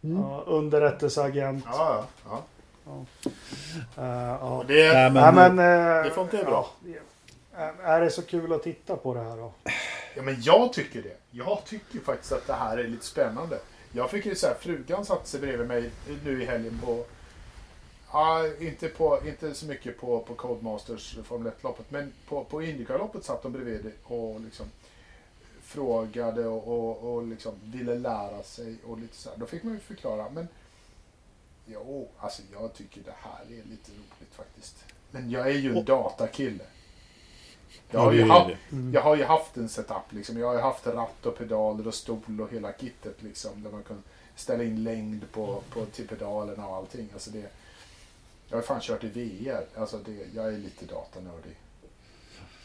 [0.00, 1.64] ja, underrättelseagent.
[1.72, 2.42] Ja, ja.
[3.96, 4.04] Eh,
[4.40, 4.64] ja.
[4.68, 6.70] Det, Nej, Nej, men, men, eh, det funkar ju bra.
[6.84, 7.00] ja.
[7.82, 9.52] Är det så kul att titta på det här då?
[10.16, 11.16] Ja, men jag tycker det.
[11.30, 13.58] Jag tycker faktiskt att det här är lite spännande.
[13.92, 15.90] Jag fick ju så här, frugan satte sig bredvid mig
[16.24, 17.04] nu i helgen på...
[18.12, 23.24] Ja, inte, på, inte så mycket på, på Codemasters Formel 1-loppet, men på, på Indycar-loppet
[23.24, 24.66] satt de bredvid och liksom
[25.62, 29.36] frågade och, och, och liksom ville lära sig och lite så här.
[29.36, 30.48] Då fick man ju förklara, men
[31.66, 34.84] jo, alltså jag tycker det här är lite roligt faktiskt.
[35.10, 36.64] Men jag är ju en datakille.
[37.90, 38.90] Jag har, ju haft, det.
[38.92, 40.38] jag har ju haft en setup liksom.
[40.38, 43.62] Jag har ju haft ratt och pedaler och stol och hela kittet liksom.
[43.62, 44.02] Där man kan
[44.36, 47.08] ställa in längd på, på till pedalerna och allting.
[47.12, 47.50] Alltså det,
[48.48, 49.80] jag har fan kört i VR.
[49.80, 51.56] Alltså det, jag är lite datanördig.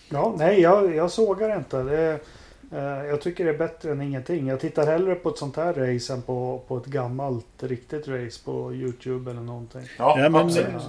[0.10, 1.84] Ja, nej, jag, jag sågar inte.
[1.84, 2.20] Det,
[2.72, 4.48] eh, jag tycker det är bättre än ingenting.
[4.48, 8.42] Jag tittar hellre på ett sånt här race än på, på ett gammalt riktigt race
[8.46, 9.82] på Youtube eller någonting.
[9.98, 10.82] Ja, Ja, men- absolut.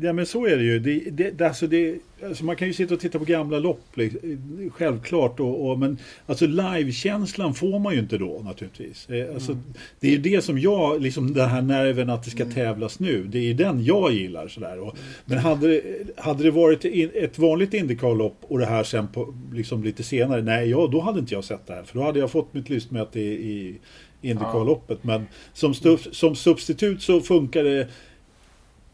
[0.00, 0.12] Ja.
[0.12, 0.78] Men så är det ju.
[0.78, 3.80] Det, det, det, alltså det, alltså man kan ju sitta och titta på gamla lopp.
[3.94, 4.20] Liksom,
[4.74, 5.40] självklart.
[5.40, 9.08] Och, och, men alltså livekänslan får man ju inte då naturligtvis.
[9.10, 9.58] Eh, Alltså,
[10.00, 13.24] Det är ju det som jag, liksom den här nerven att det ska tävlas nu.
[13.24, 14.48] Det är ju den jag gillar.
[14.48, 14.78] Sådär.
[14.80, 15.82] Och, men hade, det-
[16.16, 20.42] hade det varit in, ett vanligt Indycar-lopp och det här sen på, liksom lite senare.
[20.42, 21.82] Nej, ja, då hade inte jag sett det här.
[21.82, 23.78] För då hade jag fått mitt lystmäte i, i
[24.22, 24.98] Indycar-loppet.
[25.02, 27.88] Men som, stuf, som substitut så funkar det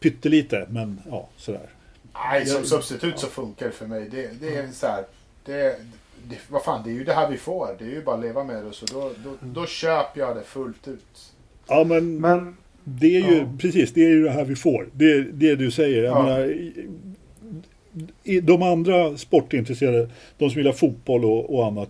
[0.03, 0.67] pyttelite.
[0.69, 1.69] Men ja, sådär.
[2.13, 4.09] Nej, som substitut så funkar det för mig.
[4.11, 5.03] Det, det är så här.
[5.45, 5.75] Det,
[6.29, 7.75] det, vad fan, det är ju det här vi får.
[7.79, 8.73] Det är ju bara att leva med det.
[8.73, 11.31] Så då, då, då köper jag det fullt ut.
[11.67, 13.53] Ja, men, Men det är ju Ja.
[13.59, 14.89] precis det är ju det här vi får.
[14.93, 16.03] Det är det du säger.
[16.03, 16.23] Jag Ja.
[16.23, 16.53] menar,
[18.43, 21.89] de andra sportintresserade, de som gillar fotboll och, och annat.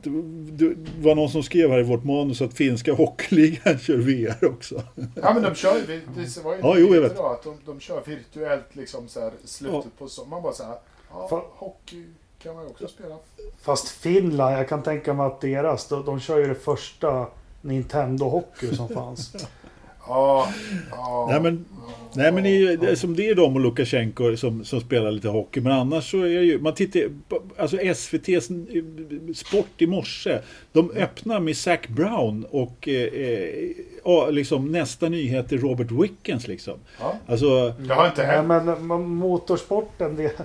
[0.51, 4.81] Det var någon som skrev här i vårt manus att finska hockeyligan kör VR också.
[5.21, 6.01] Ja, men de kör ju.
[6.15, 7.11] Det var ju Ja, jo, jag vet.
[7.11, 9.89] idag att de, de kör virtuellt liksom så här slutet Ja.
[9.97, 10.29] på sommaren.
[10.29, 10.75] Man bara så här.
[11.11, 12.03] Ja, hockey
[12.43, 13.15] kan man ju också spela.
[13.61, 17.27] fast Finland, jag kan tänka mig att deras, de, de kör ju det första
[17.61, 19.35] Nintendo Hockey som fanns.
[20.07, 20.47] Ja,
[20.91, 21.27] ja.
[21.29, 21.65] Nej men,
[22.15, 25.11] nej, men det är ju det som det är de och Lukasjenko som, som spelar
[25.11, 25.61] lite hockey.
[25.61, 27.01] Men annars så är det ju, man tittar
[27.57, 30.39] alltså SVT's Sport i morse.
[30.71, 33.13] De öppnar med Zac Brown och eh,
[34.05, 36.73] eh, liksom nästa nyhet är Robert Wickens liksom.
[36.99, 37.15] Ja.
[37.27, 38.81] Alltså, Det har inte Nej, hänt.
[38.81, 40.39] men motorsporten, det,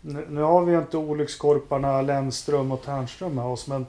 [0.00, 3.86] nu, nu har vi ju inte olyckskorparna Lennström och Ternström med oss, men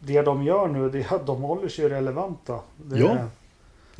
[0.00, 2.58] det de gör nu, det är att de håller sig relevanta.
[2.76, 3.16] Det, Ja.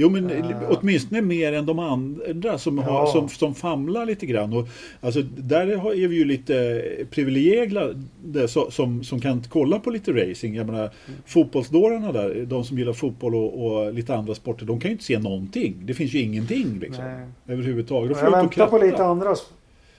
[0.00, 0.46] Jo men Eh.
[0.68, 3.06] åtminstone mer än de andra som, har, Ja.
[3.12, 4.52] som, som famlar lite grann.
[4.52, 4.68] Och,
[5.00, 10.56] alltså, där har- är vi ju lite privilegierade som, som kan kolla på lite racing.
[10.56, 10.90] Jag menar,
[11.26, 15.04] fotbollsdårarna där, de som gillar fotboll och, och lite andra sporter, de kan ju inte
[15.04, 15.74] se någonting.
[15.84, 17.26] Det finns ju ingenting liksom, Nej.
[17.48, 18.18] överhuvudtaget.
[18.22, 19.34] Jag väntar på lite andra.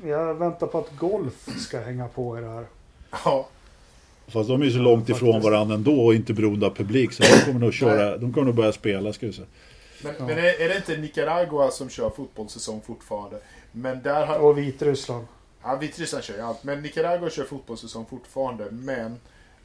[0.05, 2.63] Jag väntar på att golf ska hänga på i det här.
[3.25, 3.47] Ja.
[4.27, 7.11] Fast de är ju så långt ifrån varandra ändå och inte beroende av publik.
[7.13, 9.47] Så de kommer nog köra, de kommer nog börja spela ska vi säga.
[10.03, 13.39] Men, men är, är det inte Nicaragua som kör fotbollssäsong fortfarande?
[13.71, 14.39] Men där har...
[14.39, 15.27] Och Vitryssland.
[15.63, 16.63] Ja, Vitryssland kör ju allt.
[16.63, 18.67] Men Nicaragua kör fotbollssäsong fortfarande.
[18.71, 19.19] Men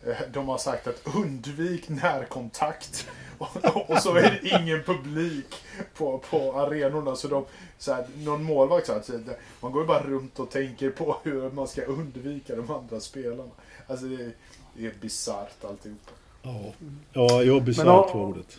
[0.07, 3.07] eh, de har sagt att undvik närkontakt
[3.39, 5.55] Och, och så är det ingen publik
[5.97, 7.17] på, på arenorna.
[7.17, 7.45] Så, de,
[7.79, 11.17] så här, någon målvakt så här, det- man går ju bara runt och tänker på
[11.23, 13.51] hur man ska undvika de andra spelarna.
[13.87, 14.33] Alltså det, är-
[14.75, 16.11] det är bisarrt alltihopa.
[16.43, 16.73] Ja,
[17.13, 18.59] ja jag Men bisarrt ja- var ordet.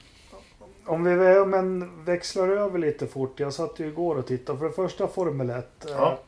[0.88, 3.40] Om vi men växlar över lite fort.
[3.40, 4.60] Jag satt ju igår och tittade.
[4.60, 5.86] För det första Formel 1.
[5.88, 6.20] Ja.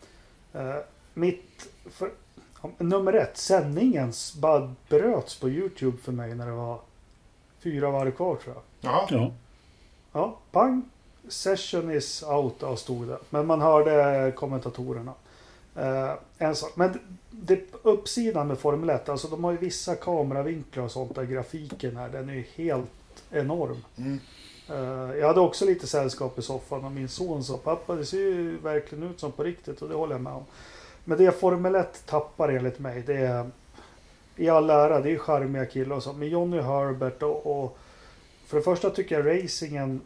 [0.53, 0.75] Eh, eh,
[1.13, 1.67] mitt...
[1.85, 2.11] För,
[2.77, 3.37] nummer ett.
[3.37, 6.79] Sändningens bara bröts på YouTube för mig när det var
[7.59, 8.63] fyra varv kvar tror jag.
[8.91, 9.07] Jaha.
[9.09, 9.31] Ja.
[10.11, 10.89] Ja, pang.
[11.27, 13.19] Session is out stod det.
[13.29, 15.13] Men man hörde kommentatorerna.
[15.75, 16.71] Eh, en sak.
[16.75, 16.99] Men
[17.31, 21.23] det, uppsidan med Formel 1, alltså de har ju vissa kameravinklar och sånt där.
[21.23, 22.89] Grafiken här, den är ju helt
[23.31, 23.77] enorm.
[23.97, 24.19] Mm.
[24.69, 28.17] Eh, jag hade också lite sällskap i soffan och min son sa pappa det ser
[28.17, 30.45] ju verkligen ut som på riktigt och det håller jag med om.
[31.03, 33.49] Men det Formel 1 tappar enligt mig det är
[34.35, 36.13] i all ära, det är charmiga killar och så.
[36.13, 37.77] Men Johnny Herbert och, och
[38.45, 40.01] för det första tycker jag racingen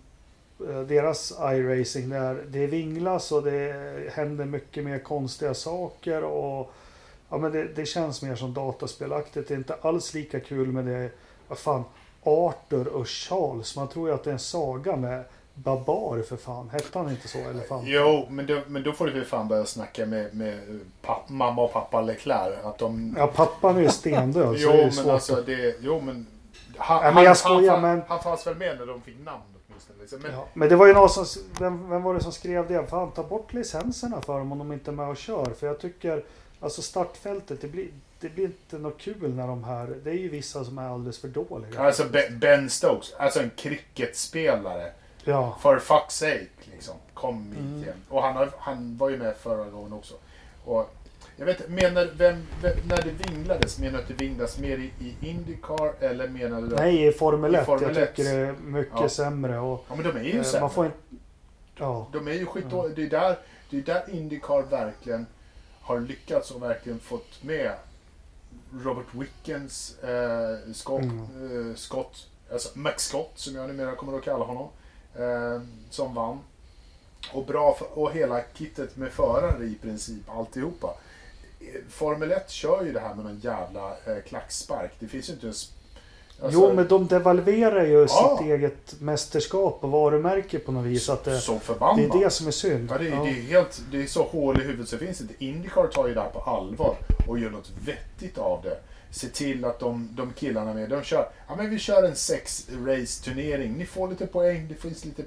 [0.70, 3.74] eh, deras iRacing där det vinglas och det
[4.14, 6.74] händer mycket mer konstiga saker och
[7.30, 9.48] ja, men det, det känns mer som dataspelaktigt.
[9.48, 11.10] Det är inte alls lika kul med det,
[11.48, 11.84] vad fan,
[12.24, 13.76] Arthur och Charles.
[13.76, 16.70] Man tror ju att det är en saga med Babar för fan.
[16.70, 17.38] Hette han inte så?
[17.38, 17.84] Elefant?
[17.88, 21.62] Jo, men då, men då får du väl fan börja snacka med, med papp, mamma
[21.62, 22.56] och pappa Leclerc.
[22.64, 23.16] Att de...
[23.18, 24.56] Ja, pappan är ju stendöd.
[24.60, 25.76] jo, är det men alltså det...
[25.82, 26.28] Jo, men...
[26.78, 29.42] Han, Ja, men jag skojar, han, men- han fanns väl med när de fick namn
[29.68, 30.00] åtminstone.
[30.02, 30.20] Liksom.
[30.22, 31.26] Men, Ja, men det var ju någon som...
[31.60, 32.88] Vem, vem var det som skrev det?
[32.90, 35.46] Fan, ta bort licenserna för dem om de inte är med och kör.
[35.60, 36.24] För jag tycker...
[36.60, 37.88] Alltså startfältet, det blir,
[38.24, 39.88] det blir inte något kul när de här...
[40.04, 41.80] Det är ju vissa som är alldeles för dåliga.
[41.80, 44.92] Alltså Be- Ben Stokes, alltså en cricketspelare.
[45.24, 45.58] Ja.
[45.62, 46.96] For fuck's sake, liksom.
[47.14, 47.84] Kom hit Mm.
[47.84, 47.96] igen.
[48.10, 50.14] Och han, har, han var ju med förra gången också.
[50.66, 50.94] Och
[51.38, 54.92] jag vet menar, vem, vem, när det vinglades, menar du att det vinglades mer i,
[55.00, 56.68] i Indycar eller menar du.
[56.68, 57.66] Nej, i Formel I 1.
[57.66, 58.16] Formel jag 1.
[58.16, 59.10] tycker det är mycket Ja.
[59.10, 59.60] sämre.
[59.60, 60.62] Och, Ja men de är ju eh, sämre.
[60.62, 60.98] man får inte...
[61.78, 62.08] Ja.
[62.14, 62.88] De är ju skit Ja.
[62.96, 63.38] Det är där,
[63.70, 65.26] det är där Indycar verkligen
[65.82, 67.72] har lyckats och verkligen fått med
[68.84, 71.70] Robert Wickens eh, Scott, Mm.
[71.70, 74.68] eh, Scott, alltså Max Scott som jag numera kommer att kalla honom,
[75.16, 76.40] eh, som vann.
[77.34, 80.96] Och bra för, och hela kittet med förare i princip, alltihopa.
[81.60, 84.92] Eh, Formel 1 kör ju det här med någon jävla eh, klackspark.
[85.00, 85.54] Det finns ju inte en...
[86.42, 88.38] alltså, jo, men de devalverar ju Ja.
[88.40, 91.10] sitt eget mästerskap och varumärke på något vis.
[91.10, 92.16] Att det, så det förbannat.
[92.16, 92.90] är det som är synd.
[92.92, 93.24] Ja, det, är, Ja.
[93.24, 95.34] det, är helt, det är så hål i huvudet så det finns inte.
[95.46, 96.96] Indycar tar ju det här på allvar
[97.28, 98.78] och gör något vettigt av det.
[99.12, 102.68] Se till att de, de killarna med, de kör, ja men vi kör en sex
[102.86, 103.74] race turnering.
[103.78, 105.24] Ni får lite poäng, det finns lite,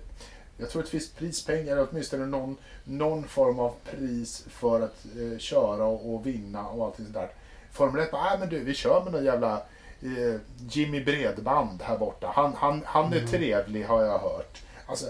[0.59, 5.38] jag tror att det finns prispengar, åtminstone någon, någon form av pris för att eh,
[5.38, 7.29] köra och, och vinna och allting sådär.
[7.73, 9.62] Formel 1 bara, nej men du, vi kör med någon jävla
[10.03, 12.33] eh, Jimmy Bredband här borta.
[12.35, 14.63] Han, han, han är trevlig har jag hört.
[14.87, 15.07] Alltså,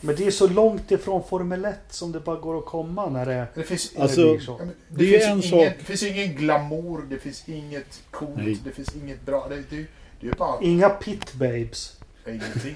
[0.00, 3.26] Men det är så långt ifrån Formel 1 som det bara går att komma när
[3.26, 4.58] det, det finns Alltså, det blir så.
[4.58, 8.36] Det, Det är finns en ingen, sak- det finns ingen glamour, det finns inget coolt,
[8.36, 8.58] Nej.
[8.64, 9.46] det finns inget bra.
[9.48, 12.00] Det, det, det är ju bara Inga pit babes.
[12.28, 12.74] ingenting.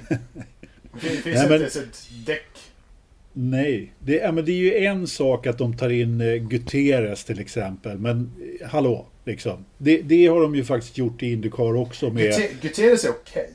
[0.93, 2.47] Det finns Nej, inte men- ens ett däck.
[3.33, 7.25] Nej, det, ja, men det är ju en sak att de tar in eh, Guterres
[7.25, 7.99] till exempel.
[7.99, 9.65] Men eh, hallå, liksom.
[9.79, 12.35] Det, det har de ju faktiskt gjort i Indycar också med...
[12.63, 13.51] Guterres är okej.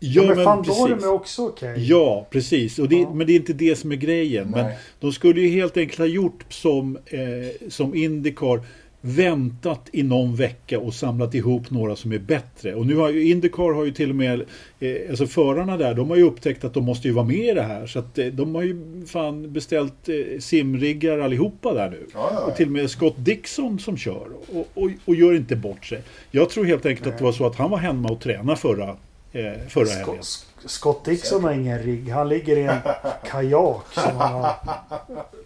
[0.00, 1.04] Ja, men, fan precis.
[1.04, 1.74] Är också okej.
[1.88, 2.78] Ja, precis.
[2.78, 3.14] Och det, Ja.
[3.14, 4.50] Men det är inte det som är grejen.
[4.50, 8.60] Men de skulle ju helt enkelt ha gjort som, eh, som Indycar.
[9.08, 12.74] Väntat i någon vecka och samlat ihop några som är bättre.
[12.74, 14.44] Och nu har ju Indycar har ju till och med,
[14.80, 17.54] eh, alltså förarna där, de har ju upptäckt att de måste ju vara med i
[17.54, 17.86] det här.
[17.86, 22.06] Så att eh, de har ju fan beställt eh, simriggar allihopa där nu.
[22.14, 25.56] Ja, ja, Och till och med Scott Dixon som kör och, och, och gör inte
[25.56, 26.02] bort sig.
[26.30, 28.88] Jag tror helt enkelt att det var så att han var hemma och tränade förra,
[29.32, 30.22] eh, förra helgen.
[30.22, 32.08] Scott, Scott Dixon har ingen rigg.
[32.10, 32.78] Han ligger i en
[33.30, 34.48] kajak som han har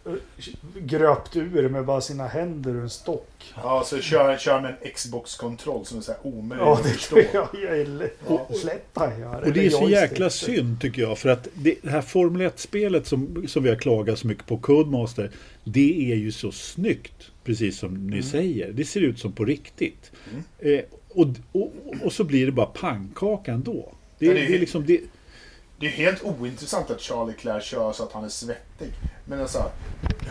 [0.07, 0.13] eh,
[0.75, 3.29] gröpt ur med bara sina händer ur en stock.
[3.63, 6.89] Ja, så kör, kör med en Xbox-kontroll som är så här omöjlig Ja, att det
[6.91, 7.15] förstå.
[7.33, 7.63] tror jag.
[7.63, 8.47] jag är Ja.
[8.65, 9.43] lätt han gör.
[9.47, 11.19] Och det är så jäkla synd tycker jag.
[11.19, 14.57] För att det det här Formel 1-spelet som, som vi har klagat så mycket på,
[14.59, 15.31] Codemaster,
[15.65, 17.13] det är ju så snyggt.
[17.45, 18.07] Precis som Mm.
[18.07, 18.73] ni säger.
[18.73, 20.11] Det ser ut som på riktigt.
[20.33, 20.45] Mm.
[20.79, 21.73] Eh, och, och,
[22.05, 23.93] och så blir det bara pannkaka ändå.
[24.23, 24.87] Det, Ja, det, det är- är liksom...
[24.87, 25.01] Det,
[25.79, 28.89] Det är helt ointressant att Charlie Claire kör så att han är svettig.
[29.25, 29.71] Men alltså,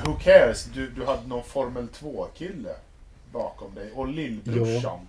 [0.06, 0.65] who cares?
[0.73, 2.69] Du, du hade någon Formel 2-kille
[3.32, 4.99] bakom dig och lillbrorsan.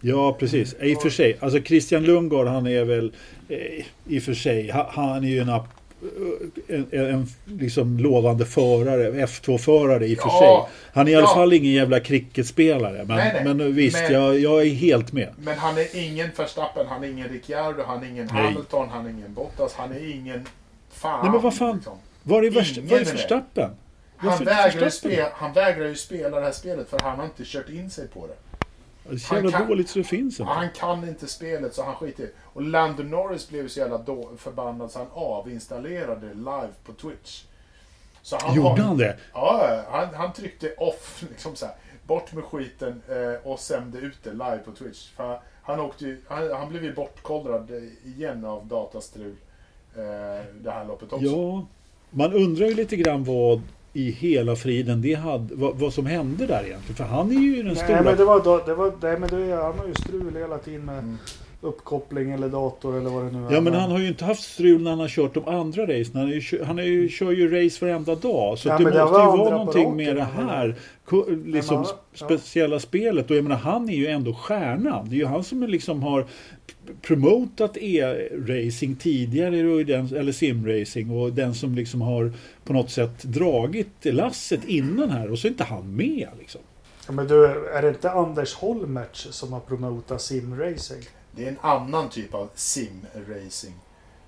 [0.00, 0.74] ja, precis.
[0.80, 1.36] I och för sig.
[1.40, 3.12] Alltså Christian Lundgaard, han är väl...
[3.48, 3.58] Eh,
[4.08, 5.48] I och för sig, ha- han är ju en
[6.68, 7.26] en, en
[7.58, 10.74] liksom lovande förare, F2-förare i och för Ja, sig.
[10.92, 11.34] Han är i alla ja.
[11.34, 13.04] fall ingen jävla cricketspelare.
[13.04, 13.54] Men, Nej, nej.
[13.54, 15.28] men visst, Men- jag, jag är helt med.
[15.38, 18.42] Men han är ingen Verstappen, han är ingen Ricciardo, han är ingen Nej.
[18.44, 20.46] Hamilton, han är ingen Bottas, han är ingen...
[20.92, 21.20] Fan.
[21.22, 21.76] Nej, men vad fan?
[21.76, 21.98] liksom.
[22.22, 23.04] Var är, värst, var är.
[23.04, 23.70] Verstappen?
[24.16, 27.68] Han vägrar, spela, han vägrar ju spela det här spelet för han har inte kört
[27.68, 28.34] in sig på det.
[29.08, 30.52] Det är så Han jävla kan- dåligt så det finns inte.
[30.52, 34.90] Han kan inte spelet så han skiter Och Lando Norris blev så jävla då, förbannad
[34.90, 37.44] så han avinstallerade live på Twitch.
[38.22, 39.16] Så han Gjorde han det?
[39.32, 41.74] Ja, han, han tryckte off, liksom så här,
[42.06, 45.08] bort med skiten eh, och sände ut det live på Twitch.
[45.10, 47.70] För han, åkte ju, han, han blev ju bortkollrad
[48.04, 49.36] igen av datastrul
[49.96, 50.02] eh,
[50.60, 51.26] det här loppet också.
[51.26, 51.66] Ja,
[52.10, 53.62] man undrar ju lite grann vad
[53.96, 56.96] i hela friden det hade, vad, vad som hände där egentligen.
[56.96, 58.02] För han är ju den Nej stora...
[58.02, 60.84] men det var, då, det var, nej, men det, han har ju strul hela tiden
[60.84, 61.18] med Mm.
[61.64, 63.52] Uppkoppling eller dator eller vad det nu är.
[63.52, 66.16] Ja men han har ju inte haft strul när han har kört de andra racen.
[66.16, 68.58] Han, är ju, han är ju, kör ju race varenda dag.
[68.58, 70.76] Så Ja, det det måste var ju vara någonting med det här.
[71.46, 72.26] Liksom sp- ja.
[72.26, 73.30] speciella spelet.
[73.30, 75.08] Och jag menar han är ju ändå stjärnan.
[75.08, 76.26] Det är ju han som liksom har
[77.02, 79.84] promotat e-racing tidigare.
[79.84, 81.10] Den, eller simracing.
[81.10, 82.32] Och den som liksom har
[82.64, 85.30] på något sätt dragit lasset innan här.
[85.30, 86.60] Och så är inte han med liksom.
[87.06, 91.02] Ja, men du, är det inte Anders Holmertz som har promotat simracing?
[91.36, 93.72] Det är en annan typ av sim-racing.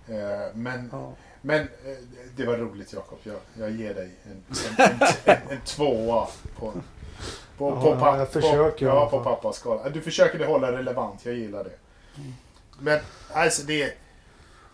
[0.08, 1.12] Eh, men Ja.
[1.40, 1.96] men eh,
[2.36, 4.44] det var roligt Jakob, jag, jag ger dig en,
[4.78, 6.26] en, en, en, tvåa
[6.58, 6.72] på,
[7.58, 9.88] på, Ja, på, ja, jag försöker på, ja, på pappas skala.
[9.88, 11.78] Du försöker det hålla relevant, jag gillar det.
[12.80, 13.00] Men
[13.32, 13.94] alltså det...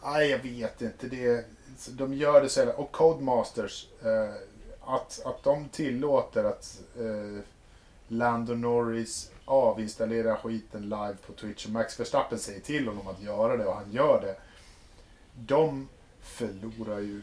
[0.05, 1.07] Nej, jag vet inte.
[1.07, 1.45] Det,
[1.91, 2.75] de gör det så jävla...
[2.75, 4.35] Och Codemasters, eh,
[4.81, 7.43] att, att de tillåter att eh,
[8.09, 13.57] Lando Norris avinstallerar skiten live på Twitch och Max Verstappen säger till honom att göra
[13.57, 14.37] det och han gör det.
[15.35, 15.89] De
[16.23, 17.21] förlorar ju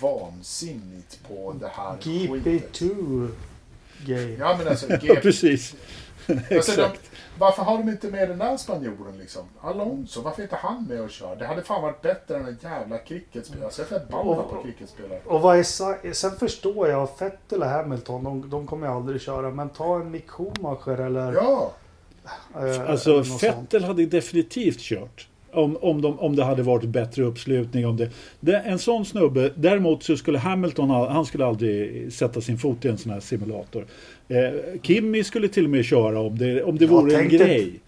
[0.00, 2.80] vansinnigt på det här skitet.
[2.80, 3.28] GP2
[4.06, 4.22] game.
[4.38, 5.74] Ja men alltså, Ja G- precis.
[6.56, 7.10] Alltså, de, Exakt.
[7.38, 9.42] varför har de inte med den där spanjoren liksom?
[9.60, 11.36] Alonso, varför är inte han med och kör?
[11.36, 13.64] Det hade fan varit bättre än en jävla cricketspelare.
[13.64, 15.20] Alltså jag är förbannad på cricketspelare.
[15.24, 19.50] Och vad är Sen förstår jag, Vettel och Hamilton, de, de kommer jag aldrig köra.
[19.50, 21.32] Men ta en Mick Schumacher eller...
[21.32, 21.72] Ja,
[22.54, 23.20] eh, Alltså.
[23.40, 25.28] Vettel hade definitivt kört.
[25.52, 27.86] Om, om, de, om det hade varit bättre uppslutning.
[27.86, 32.58] Om det, det, en sån snubbe, däremot så skulle Hamilton, han skulle aldrig sätta sin
[32.58, 33.86] fot i en sån här simulator.
[34.28, 37.80] Eh, Kimi skulle till och med köra om det, om det Ja, vore en grej.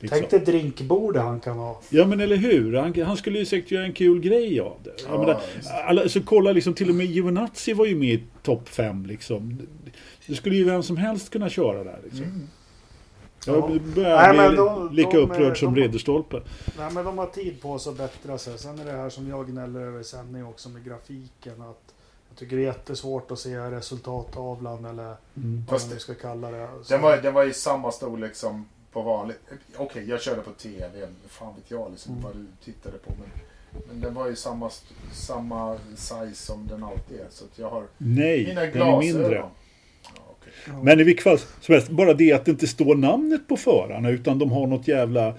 [0.00, 0.18] Liksom.
[0.18, 1.80] Tänk dig drinkbordet han kan ha.
[1.90, 4.94] Ja men eller hur, han, han skulle ju säkert göra en kul grej av det.
[5.08, 5.40] Ja, menar,
[5.86, 9.58] alla, så kolla liksom, till och med Giovinazzi var ju med i topp 5 liksom.
[10.26, 12.24] Det skulle ju vem som helst kunna köra där liksom.
[12.24, 12.48] mm.
[13.46, 13.78] Jag Ja.
[13.94, 16.42] börjar Nej, bli men de- lika de- upprörd som de- Ridderstolpe.
[16.78, 18.58] Nej men de har tid på sig att bättra sig.
[18.58, 21.62] Sen är det här som jag gnäller över i sändning också med grafiken.
[21.62, 21.94] Att
[22.28, 23.56] jag tycker det är jättesvårt att se
[24.04, 25.64] resultattavlan eller Mm.
[25.70, 26.68] vad man ska kalla det.
[26.82, 29.40] Så- den, var, den var i samma storlek som på vanligt.
[29.76, 31.06] Okej, jag körde på TV.
[31.28, 32.24] Fan vet jag liksom Mm.
[32.24, 33.12] vad du tittade på.
[33.20, 33.30] Men,
[33.88, 34.70] men den var ju samma,
[35.12, 37.26] samma size som den alltid är.
[37.30, 38.98] Så att jag har Nej, mina den är glasögon.
[39.00, 39.44] mindre.
[40.66, 40.72] Ja.
[40.72, 40.82] Ja.
[40.82, 44.10] Men i vilket fall som helst, bara det att det inte står namnet på förarna
[44.10, 45.34] utan de har något jävla eh,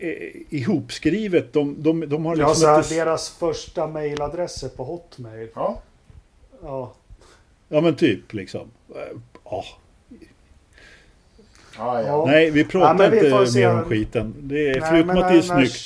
[0.00, 0.16] eh,
[0.50, 1.52] ihopskrivet.
[1.52, 2.94] De, de, de har Ja, liksom så här, inte...
[2.94, 5.48] deras första mailadresser på Hotmail.
[5.54, 5.82] Ja,
[6.62, 6.92] Ja,
[7.68, 8.70] Ja men typ liksom.
[8.94, 8.96] Eh,
[9.44, 9.64] Ja.
[11.78, 12.06] ja, ja.
[12.06, 12.26] Ja.
[12.26, 14.34] Nej, vi pratar Ja, vi inte se mer om om- skiten.
[14.38, 15.78] Det är, Nej, förutom att det är när- snyggt.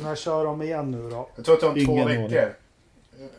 [0.00, 1.28] När, när kör de igen nu då?
[1.36, 2.22] Jag tror att det var två Ingen aning.
[2.28, 2.52] veckor.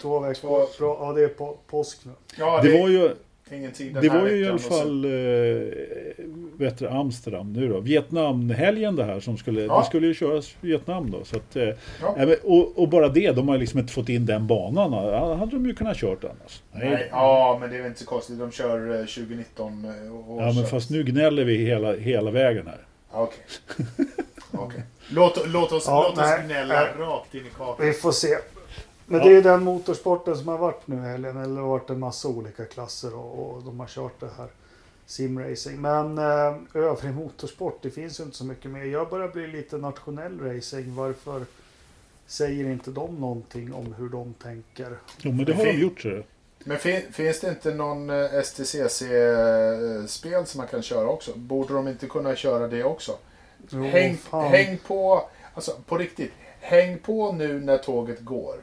[0.02, 0.66] Två veckor?
[0.78, 2.12] Två- ja, det är på, påsk nu.
[2.38, 3.16] Ja, Det var ju,
[3.50, 5.12] det här var ju i alla och så- fall eh,
[6.80, 7.80] du, Amsterdam nu då.
[7.80, 9.80] Vietnamhelgen det här som skulle, Ja.
[9.80, 11.24] det skulle ju köras Vietnam då.
[11.24, 11.70] Så att, eh,
[12.02, 12.36] Ja.
[12.44, 14.94] och, och bara det, de har liksom inte fått in den banan.
[15.40, 16.62] Hade de ju kunnat kört annars.
[16.72, 18.40] Nej, ja, men det är väl inte så konstigt.
[18.40, 22.68] De kör eh, 2019 eh, och Ja, men fast nu gnäller vi hela, hela vägen
[22.68, 22.80] här.
[23.14, 23.86] Ja, Okej.
[24.52, 24.82] Okej.
[25.10, 27.08] Låt, låt oss, Ja, låt oss nej, gnälla nej.
[27.08, 27.86] rakt in i kakan.
[27.86, 28.28] Vi får se.
[29.06, 29.26] Men Ja.
[29.26, 31.38] det är ju den motorsporten som har varit nu i helgen.
[31.38, 34.48] Eller det har varit en massa olika klasser och, och de har kört det här
[35.06, 35.82] simracing.
[35.82, 38.84] Men eh, övrig motorsport, det finns ju inte så mycket mer.
[38.84, 40.96] Jag börjar bli lite nationell racing.
[40.96, 41.46] Varför
[42.28, 44.98] säger inte de någonting om hur de tänker?
[45.18, 46.02] Jo, men det har de gjort.
[46.02, 46.22] Så.
[46.64, 51.32] Men fin, finns det inte någon eh, STCC-spel som man kan köra också?
[51.36, 53.18] Borde de inte kunna köra det också?
[53.70, 56.32] Jo, häng, häng på, alltså på riktigt.
[56.60, 58.56] Häng på nu när tåget går.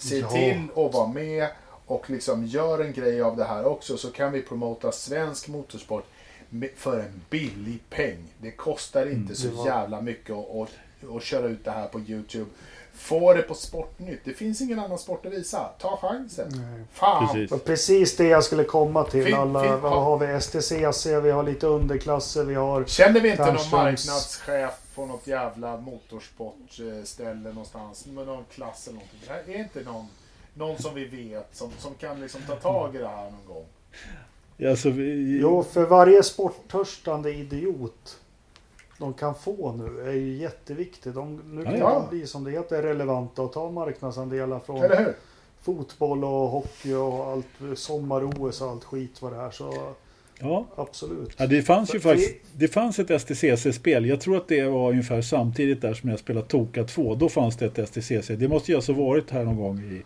[0.00, 1.48] Se till att vara med
[1.86, 6.06] och liksom gör en grej av det här också så kan vi promota svensk motorsport
[6.76, 8.24] för en billig peng.
[8.38, 10.70] Det kostar inte det så var- jävla mycket att, att
[11.08, 12.50] och köra ut det här på YouTube.
[13.00, 14.20] Få det på Sportnytt.
[14.24, 15.70] Det finns ingen annan sport att visa.
[15.78, 16.48] Ta chansen.
[16.50, 16.84] Nej.
[16.92, 17.26] Fan!
[17.28, 17.52] Precis.
[17.52, 19.24] Och precis det jag skulle komma till.
[19.24, 20.40] Fin- Alla, fin- vad har vi?
[20.40, 22.84] STCC, vi har lite underklasser, vi har...
[22.84, 28.94] Känner vi inte någon Tärnströms- marknadschef på något jävla motorsportställe någonstans med någon klass eller
[28.94, 29.20] någonting?
[29.26, 30.06] Det här är inte någon,
[30.54, 33.66] någon som vi vet som, som kan liksom ta tag i det här någon gång.
[34.70, 38.19] Alltså, vi, Jo, för varje sporttörstande idiot
[39.00, 41.14] de kan få nu är ju jätteviktigt.
[41.14, 42.06] De, nu kan Ja.
[42.10, 44.82] de bli som det heter relevanta och ta marknadsandelar från
[45.62, 47.46] fotboll och hockey och allt
[47.78, 49.50] sommar-OS och allt skit vad det är.
[49.50, 49.74] Så
[50.40, 50.66] ja.
[50.76, 51.34] absolut.
[51.36, 54.06] Ja, det fanns ju Så- faktiskt det fanns ett STCC-spel.
[54.06, 57.14] Jag tror att det var ungefär samtidigt där som jag spelade Toka 2.
[57.14, 58.28] Då fanns det ett STCC.
[58.36, 60.02] Det måste ju alltså varit här någon gång i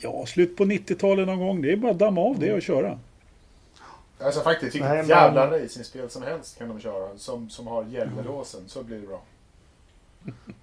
[0.00, 1.62] ja, slut på 90-talet någon gång.
[1.62, 2.98] Det är bara att damma av det och köra.
[4.20, 7.18] Alltså faktiskt, vilket Nej, men- jävla racingspel som helst kan de köra.
[7.18, 9.22] Som, som har hjälmelåsen, så blir det bra.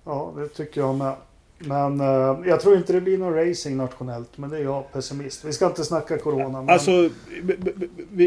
[0.03, 1.15] Ja, det tycker jag med.
[1.59, 4.37] Men eh, jag tror inte det blir någon racing nationellt.
[4.37, 5.45] Men det är jag pessimist.
[5.45, 6.61] Vi ska inte snacka corona.
[6.61, 6.69] Men...
[6.69, 7.09] Alltså,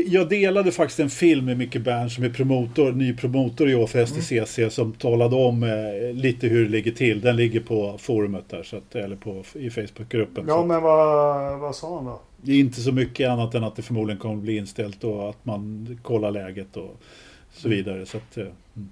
[0.06, 3.86] jag delade faktiskt en film med Micke Bern som är promotor, ny promotor i år
[3.86, 7.20] för STCC som talade om eh, lite hur det ligger till.
[7.20, 10.44] Den ligger på forumet där, så att, eller på, i Facebookgruppen.
[10.48, 12.20] ja, men vad, vad sa han då?
[12.36, 15.44] Det är inte så mycket annat än att det förmodligen kommer bli inställt och att
[15.44, 17.00] man kollar läget och
[17.52, 18.06] så vidare.
[18.06, 18.42] Så att, eh,
[18.76, 18.88] mm.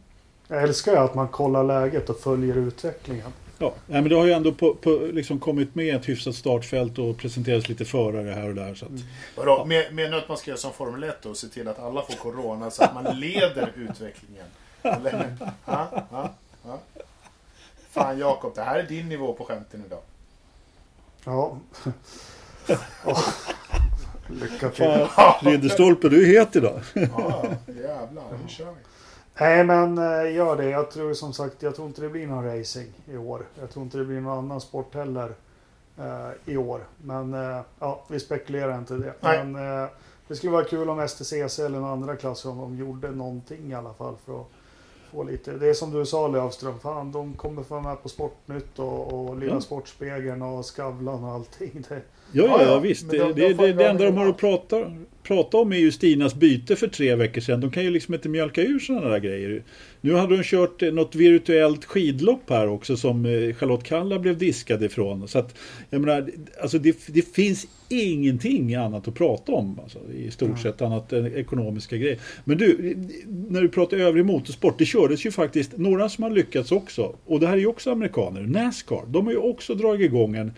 [0.49, 3.31] Jag älskar ju att man kollar läget och följer utvecklingen.
[3.63, 7.19] Ja, men det har ju ändå på, på, liksom kommit med ett hyfsat startfält och
[7.19, 8.75] presenterats lite förare här och där.
[8.75, 8.93] Så att,
[9.37, 12.03] Vadå, med, med att man ska göra som Formel 1 och se till att alla
[12.03, 14.47] får Corona så att man leder utvecklingen.
[14.83, 15.37] Eller?
[15.65, 16.35] Ja, ja,
[16.65, 16.79] ja.
[17.91, 20.03] Fan Jakob, det här är din nivå på skämten idag.
[21.25, 21.59] Ja.
[23.07, 23.25] Åh,
[24.29, 25.07] Lycka till.
[25.51, 26.81] Ridderstolpe, du är het idag.
[26.95, 28.81] Ja, jävlar, nu kör vi.
[29.41, 30.71] Nej men eh, gör det.
[30.71, 33.43] Jag tror som sagt, jag tror inte det blir någon racing i år.
[33.61, 35.33] Jag tror inte det blir någon annan sport heller
[35.99, 36.81] eh, i år.
[37.05, 39.15] Men eh, ja, vi spekulerar inte det.
[39.21, 39.45] Nej.
[39.45, 39.89] Men eh,
[40.29, 43.75] det skulle vara kul om STCC eller någon andra klass om de gjorde någonting i
[43.75, 44.47] alla fall för att
[45.13, 45.53] få lite.
[45.53, 49.13] Det är som du sa Löfström, fan de kommer få vara med på Sportnytt och,
[49.29, 49.61] och Lilla Ja.
[49.61, 51.85] Sportspegeln och Skavlan och allting.
[51.89, 53.03] Det, Ja, Ja, ja, visst.
[53.07, 54.77] men Det, de- de det, det, det enda de har att prata,
[55.23, 57.61] prata om är ju Stinas byte för tre veckor sedan.
[57.61, 59.63] De kan ju liksom inte mjölka ur sådana där grejer.
[60.01, 64.39] Nu hade de kört eh, något virtuellt skidlopp här också som eh, Charlotte Kalla blev
[64.39, 65.29] diskad ifrån.
[65.29, 65.59] Så att,
[65.91, 66.31] jag menar,
[66.63, 70.63] alltså det, det finns ingenting annat att prata om alltså, i stort Mm.
[70.63, 72.19] sett annat än ekonomiska grejer.
[72.45, 72.97] Men du,
[73.27, 77.17] när du pratar övrig motorsport, det kördes ju faktiskt några som har lyckats också.
[77.27, 78.41] Och det här är ju också amerikaner.
[78.41, 80.53] Nascar, de har ju också dragit igång en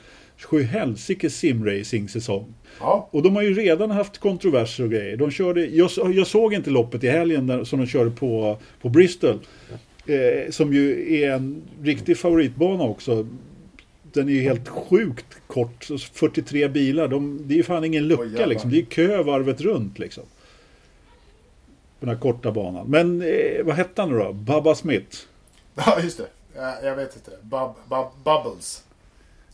[0.44, 2.54] sjuhelsikes simracing-säsong.
[2.80, 5.16] Ja, Och de har ju redan haft kontroverser och grejer.
[5.16, 8.88] De körde, jag, jag såg inte loppet i helgen där, som de körde på, på
[8.88, 9.38] Bristol.
[10.06, 13.26] Eh, som ju är en riktig favoritbana också.
[14.12, 15.84] Den är ju helt sjukt kort.
[15.84, 17.08] så 43 bilar.
[17.08, 18.46] De, det är ju fan ingen lucka jävlar.
[18.46, 18.70] liksom.
[18.70, 20.24] Det är kö varvet runt liksom.
[22.00, 22.86] På den här korta banan.
[22.86, 24.32] Men eh, vad hette han nu då?
[24.32, 25.16] Bubba Smith?
[25.74, 26.26] ja just det.
[26.56, 27.30] Ja, Jag vet inte.
[27.42, 28.84] Bub, bub, bubbles.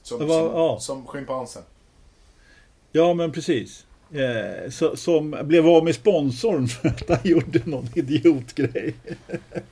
[0.08, 0.80] Som, var- som, ja.
[0.80, 1.62] som schimpansen.
[2.92, 3.86] Ja men precis.
[4.12, 8.94] Eh, så, som blev av med sponsorn för att han gjorde någon idiotgrej.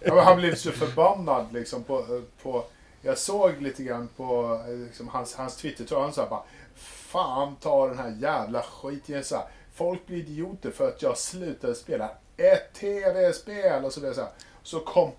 [0.00, 2.64] Ja, men han blev så förbannad liksom på, på...
[3.02, 6.42] Jag såg lite grann på eh, liksom, hans, hans Twitter, han sa bara
[6.76, 9.24] Fan ta den här jävla skiten.
[9.24, 14.14] Så här, Folk blir idioter för att jag slutade spela ett tv-spel och så vidare.
[14.14, 14.30] Så, här.
[14.62, 15.10] så kom,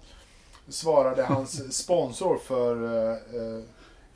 [0.70, 3.64] svarade hans sponsor för, eh, eh,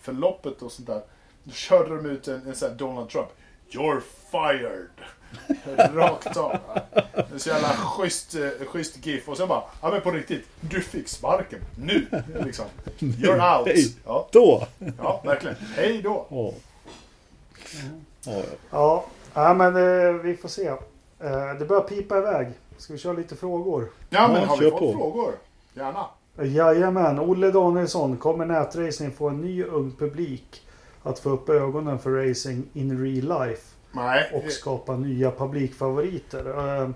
[0.01, 1.01] för loppet och sånt där.
[1.43, 3.27] Då körde de ut en, en sån här Donald Trump.
[3.71, 4.89] You're fired.
[5.95, 6.57] Rakt av.
[7.13, 9.29] Det är så jävla schysst, eh, schysst GIF.
[9.29, 10.47] Och sen bara, ja men på riktigt.
[10.61, 11.59] Du fick sparken.
[11.77, 12.07] Nu!
[12.45, 12.65] Liksom.
[12.99, 13.67] You're out.
[13.67, 13.95] Hej.
[14.05, 14.67] Ja, Då!
[14.97, 15.55] ja verkligen.
[15.75, 16.25] Hej då.
[16.29, 16.53] Ja.
[18.25, 20.67] Ja, ja, ja, men eh, vi får se.
[20.67, 22.47] Eh, det börjar pipa iväg.
[22.77, 23.89] Ska vi köra lite frågor?
[24.09, 24.93] Ja men Ja, har vi fått på.
[24.93, 25.33] frågor?
[25.73, 26.05] Gärna.
[26.45, 28.17] Jajamän, Olle Danielsson.
[28.17, 30.61] Kommer nätracing få en ny ung publik
[31.03, 34.31] att få upp ögonen för racing in real life Nej.
[34.33, 36.45] och skapa nya publikfavoriter?
[36.45, 36.89] Eh,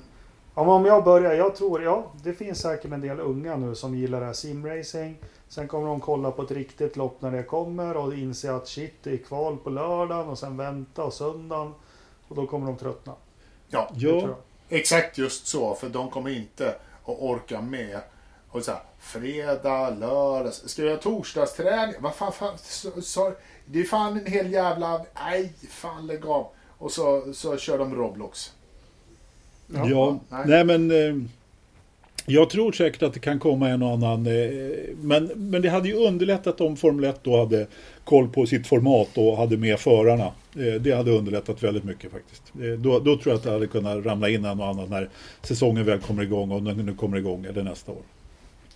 [0.56, 3.96] ja, om jag börjar, jag tror, ja, det finns säkert en del unga nu som
[3.96, 5.18] gillar det här simracing.
[5.48, 8.94] Sen kommer de kolla på ett riktigt lopp när det kommer och inse att shit,
[9.04, 11.74] det är kval på lördagen och sen vänta och söndagen.
[12.28, 13.14] Och då kommer de tröttna.
[13.68, 13.90] Ja,
[14.70, 15.76] exakt just så.
[15.76, 16.76] För de kommer inte
[17.06, 18.00] att orka med.
[18.50, 20.54] Och så här, fredag, lördag.
[20.54, 21.96] Ska vi ha torsdagsträning?
[22.00, 23.34] Vad fan, fan så, så,
[23.66, 25.06] Det är fan en hel jävla...
[25.26, 26.48] Nej, fan lägg av.
[26.78, 28.52] Och så, så kör de Roblox.
[29.74, 30.44] Ja, nej.
[30.48, 30.92] nej men...
[30.92, 31.28] eh,
[32.28, 34.28] Jag tror säkert att det kan komma en och annan.
[34.28, 34.50] eh,
[35.02, 37.68] Men, men det hade ju underlättat om Formel 1 då hade
[38.04, 40.26] koll på sitt format och hade med förarna.
[40.56, 42.44] Eh, Det hade underlättat väldigt mycket faktiskt.
[42.62, 45.10] Eh, Då, då tror jag att det hade kunnat ramla in en och annan när
[45.44, 48.02] säsongen väl kommer igång och den nu kommer igång eller nästa år.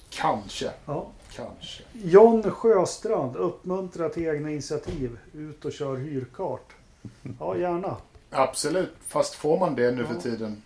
[0.10, 0.72] Kanske.
[0.86, 1.08] Ja.
[1.36, 1.84] Kanske.
[2.04, 5.18] John Sjöstrand, uppmuntra till egna initiativ.
[5.34, 6.72] Ut och kör hyrkart.
[7.40, 7.98] Ja, gärna.
[8.30, 8.90] Absolut.
[9.08, 10.08] Fast får man det nu Ja.
[10.14, 10.62] för tiden?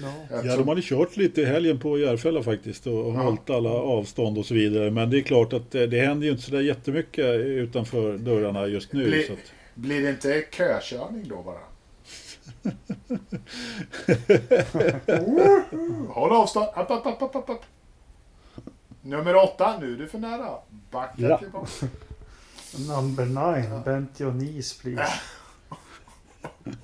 [0.00, 0.12] Ja.
[0.44, 3.22] Ja, de hade kört lite i helgen på Järfälla faktiskt och och Ja.
[3.22, 4.90] hållit alla avstånd och så vidare.
[4.90, 8.92] Men det är klart att eh, det händer ju inte sådär jättemycket utanför dörrarna just
[8.92, 9.04] nu.
[9.04, 9.38] Blir- Så att,
[9.74, 11.58] Blir det inte kökörning då bara?
[16.08, 16.66] Håll avstånd.
[16.74, 17.64] App, app, app, app, app.
[19.02, 20.58] Nummer åtta, nu är du för nära.
[20.90, 21.38] Backa Ja.
[21.38, 21.68] tillbaka.
[22.88, 25.12] Number nine, bent your knees please.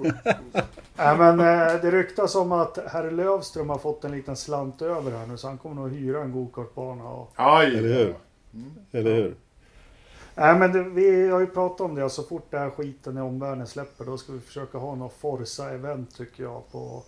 [0.97, 5.11] Nej men eh, det ryktas om att herr Lövström har fått en liten slant över
[5.19, 7.05] här nu så han kommer nog hyra en gokartbana.
[7.05, 7.33] Och...
[7.37, 7.67] Aj.
[7.79, 8.15] Eller hur?
[8.55, 8.71] Mm.
[8.93, 9.35] eller hur?
[10.35, 13.21] Nej men det, vi har ju pratat om det, så fort den här skiten i
[13.21, 16.73] omvärlden släpper då ska vi försöka ha något Forza-event tycker jag.
[16.73, 17.03] på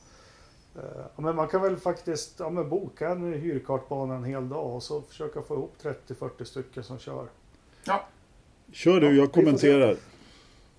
[0.74, 4.82] ja, men Man kan väl faktiskt ja, men boka en hyrkartbana en hel dag och
[4.82, 5.74] så försöka få ihop
[6.08, 7.26] 30-40 stycken som kör.
[8.72, 9.96] Kör du, Ja, jag kommenterar.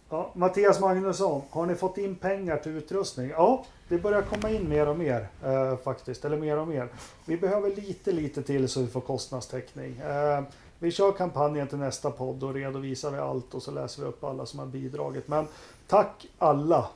[0.10, 3.30] Ja, Mattias Magnusson, har ni fått in pengar till utrustning?
[3.30, 6.26] Ja, det börjar komma in mer och mer eh, faktiskt.
[6.26, 6.88] Eller mer och mer.
[7.26, 9.98] Vi behöver lite, lite till så vi får kostnadstäckning.
[9.98, 10.44] Eh,
[10.80, 14.24] vi kör kampanjen till nästa podd och redovisar vi allt och så läser vi upp
[14.24, 15.28] alla som har bidragit.
[15.28, 15.48] Men
[15.88, 16.90] tack alla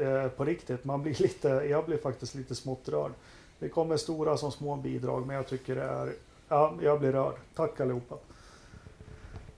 [0.00, 0.84] eh, på riktigt.
[0.84, 3.12] Man blir lite, jag blir faktiskt lite smått rörd.
[3.58, 6.12] Det kommer stora som små bidrag men jag tycker det är,
[6.48, 7.34] ja, jag blir rörd.
[7.54, 8.14] Tack allihopa.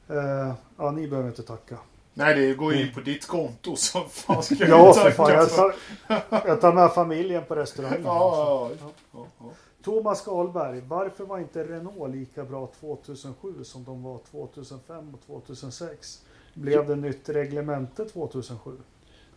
[0.08, 1.78] Eh, ja, ni behöver inte tacka.
[2.14, 5.30] Nej, det går ju in på ditt konto så fan ska Ja, för fan.
[5.32, 5.74] Jag tar,
[6.46, 8.02] jag tar med familjen på restaurangen.
[8.04, 9.50] Ja, ja, ja, ja.
[9.82, 16.22] Thomas Karlberg, varför var inte Renault lika bra 2007 som de var 2005 och 2006?
[16.54, 18.70] Blev det nytt reglemente 2007?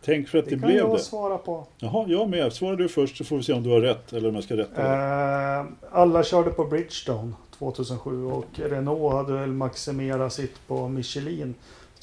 [0.06, 1.00] Tänk för att Det, det, kan blev jag det.
[1.00, 1.68] svara på.
[1.78, 2.54] Jaha, jag med.
[2.54, 4.58] Svarar du först så får vi se om du har rätt eller om jag ska
[4.58, 5.60] rätta dig.
[5.60, 11.56] Eh, alla körde på Bridgestone 2007 och Renault hade väl maximerat sitt på Michelin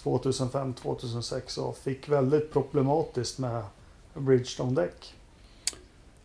[0.03, 3.63] 2005-2006 och fick väldigt problematiskt med
[4.15, 5.15] Bridgestone-däck.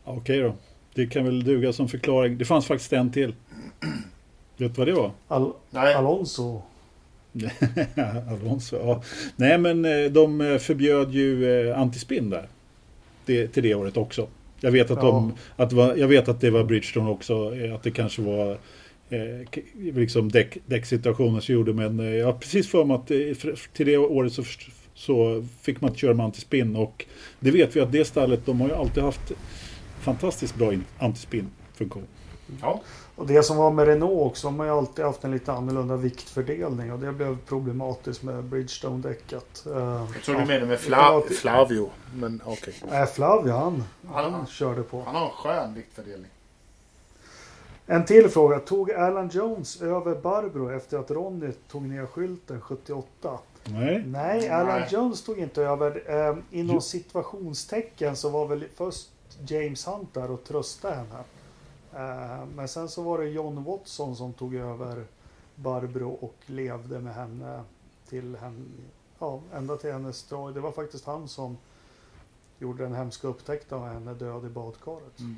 [0.04, 0.54] Okej då.
[0.94, 2.38] Det kan väl duga som förklaring.
[2.38, 3.36] Det fanns faktiskt en till.
[4.58, 5.12] Vet du vad det var?
[5.28, 6.62] Al- Nej, Alonso
[8.30, 9.04] Alonso, ja.
[9.36, 12.48] Nej men eh, de eh, förbjöd ju eh, antispinn där.
[13.26, 14.28] Det, till det året också.
[14.62, 17.52] Jag vet att, de, att det var, jag vet att det var Bridgestone också.
[17.76, 18.52] Att det kanske var
[19.10, 19.62] eh,
[19.94, 21.74] liksom däck, däcksituationen som gjorde.
[21.74, 23.08] Men jag har precis för mig att
[23.38, 24.44] för- till det året så,
[24.94, 26.76] så fick man inte köra med antispinn.
[26.76, 27.06] Och
[27.40, 29.32] det vet vi att det stallet de har ju alltid haft
[30.02, 32.04] fantastiskt bra in- antispinn-funktion.
[32.62, 32.82] ja.
[33.18, 35.96] Och det som var med Renault också, de har ju alltid haft en lite annorlunda
[35.96, 39.64] viktfördelning och det blev problematiskt med Bridgestone-däcket.
[39.68, 39.74] Uh,
[40.14, 41.90] Jag tror du menar med det Fla Flavio.
[42.16, 42.74] Men okej.
[42.90, 45.02] Nej, Flavio han, han Han- körde på.
[45.06, 46.32] Han har en skön viktfördelning.
[47.86, 48.60] En till fråga.
[48.60, 53.40] Tog Alan Jones över Barbro efter att Ronny tog ner skylten 78?
[53.64, 54.88] Nej, Nej, Alan Nej.
[54.92, 56.04] Jones tog inte över.
[56.30, 56.82] Eh, inom Jo.
[56.82, 59.10] situationstecken så var väl först
[59.48, 61.24] James Hunt där och tröstade henne.
[61.96, 65.06] Eh, men sen så var det John Watson som tog över
[65.56, 67.64] Barbro och levde med henne
[68.10, 68.66] till henne,
[69.20, 70.54] ja, ända till hennes död.
[70.54, 71.58] Det var faktiskt han som
[72.60, 75.20] gjorde den hemska upptäckten av henne död i badkaret.
[75.20, 75.38] Mm.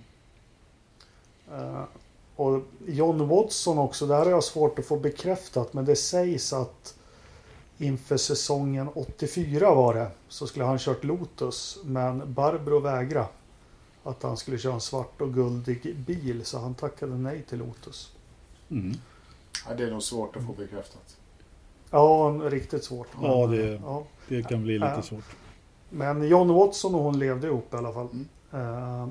[1.51, 1.83] Eh,
[2.35, 6.95] och John Watson också, där har jag svårt att få bekräftat men det sägs att
[7.77, 13.27] inför säsongen 84 var det så skulle han kört Lotus men Barbro vägrade
[14.03, 18.11] att han skulle köra en svart och guldig bil så han tackade nej till Lotus.
[18.69, 18.93] mm.
[19.67, 21.17] Ja, det är nog svårt att få bekräftat.
[21.91, 23.07] Ja, riktigt svårt.
[23.21, 24.03] Ja, Men, det- ja.
[24.27, 25.01] det kan bli lite Ja.
[25.01, 25.35] svårt.
[25.89, 28.07] Men John Watson och hon levde ihop i alla fall.
[28.13, 28.27] Mm.
[29.01, 29.07] Eh,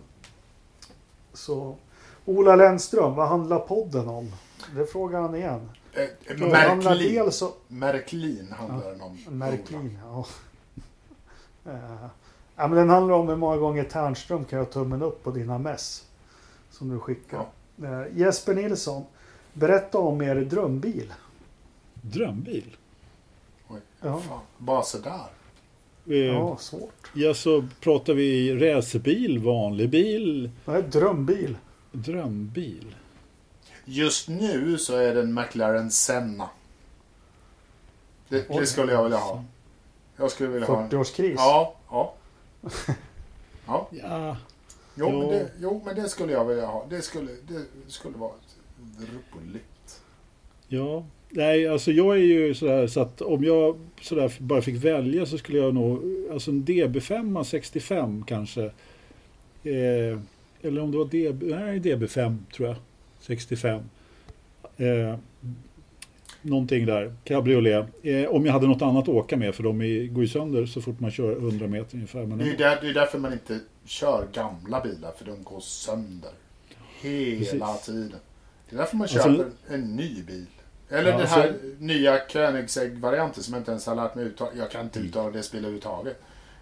[1.33, 1.77] så
[2.25, 4.33] Ola Lennström, vad handlar podden om?
[4.77, 5.71] Det frågar han igen.
[5.93, 7.15] Eh, handlar Märklin.
[7.15, 7.51] dels om...
[7.69, 9.19] Märklin handlar den om.
[9.29, 10.27] Märklin, ja.
[11.73, 12.07] Eh,
[12.59, 12.69] ja.
[12.69, 16.05] men den handlar om hur många gånger Ternström kan göra tummen upp på dina mess.
[16.71, 17.47] Som du skickar.
[17.83, 19.05] Eh, Jesper Nilsson,
[19.53, 21.13] berätta om er drömbil.
[21.95, 22.77] Drömbil?
[23.69, 24.41] Oj, Ja, fan.
[24.59, 25.21] Bara sådär.
[26.07, 27.11] Eh, ja svårt.
[27.15, 31.57] Ja, så pratar vi racerbil, vanlig bil, Nej, drömbil.
[31.93, 32.95] drömbil.
[33.85, 36.49] Just nu så är det en McLaren Senna.
[38.29, 39.45] Det, det skulle jag vilja ha.
[40.17, 40.91] Jag skulle vilja ha en...
[40.91, 41.35] 40-årskris.
[41.37, 41.75] Ja,
[43.67, 43.89] ja.
[43.91, 44.37] Ja,
[44.95, 45.19] Jo, Ja.
[45.19, 46.87] men det, jo, men det skulle jag vilja ha.
[46.91, 48.33] Det skulle, det skulle vara
[49.35, 50.03] roligt.
[50.69, 55.27] Ja, nej alltså jag är ju sådär så att om jag sådär bara fick välja
[55.27, 56.03] så skulle jag nog,
[56.33, 58.65] alltså en DB5 65 kanske.
[59.65, 60.19] Eh,
[60.63, 62.77] eller om det var DB, nej DB5 tror jag,
[63.21, 63.81] 65.
[64.77, 65.19] Eh,
[66.43, 67.87] någonting där, cabriolet.
[68.03, 70.67] Eh, om jag hade något annat att åka med för de är, går ju sönder
[70.67, 72.27] så fort man kör 100 meter ungefär.
[72.27, 75.61] Men Det är, där, det är därför man inte kör gamla bilar, för de går
[75.61, 76.31] sönder.
[77.01, 77.87] Hela Precis.
[77.87, 78.15] tiden.
[78.71, 80.47] Det är därför man Alltså- köper en ny bil.
[80.91, 84.51] Eller Ja, den här alltså- nya Koenigsegg-varianten som jag inte ens har lärt mig uttala.
[84.59, 84.87] Jag kan Mm.
[84.87, 86.21] inte uttala det spelet överhuvudtaget.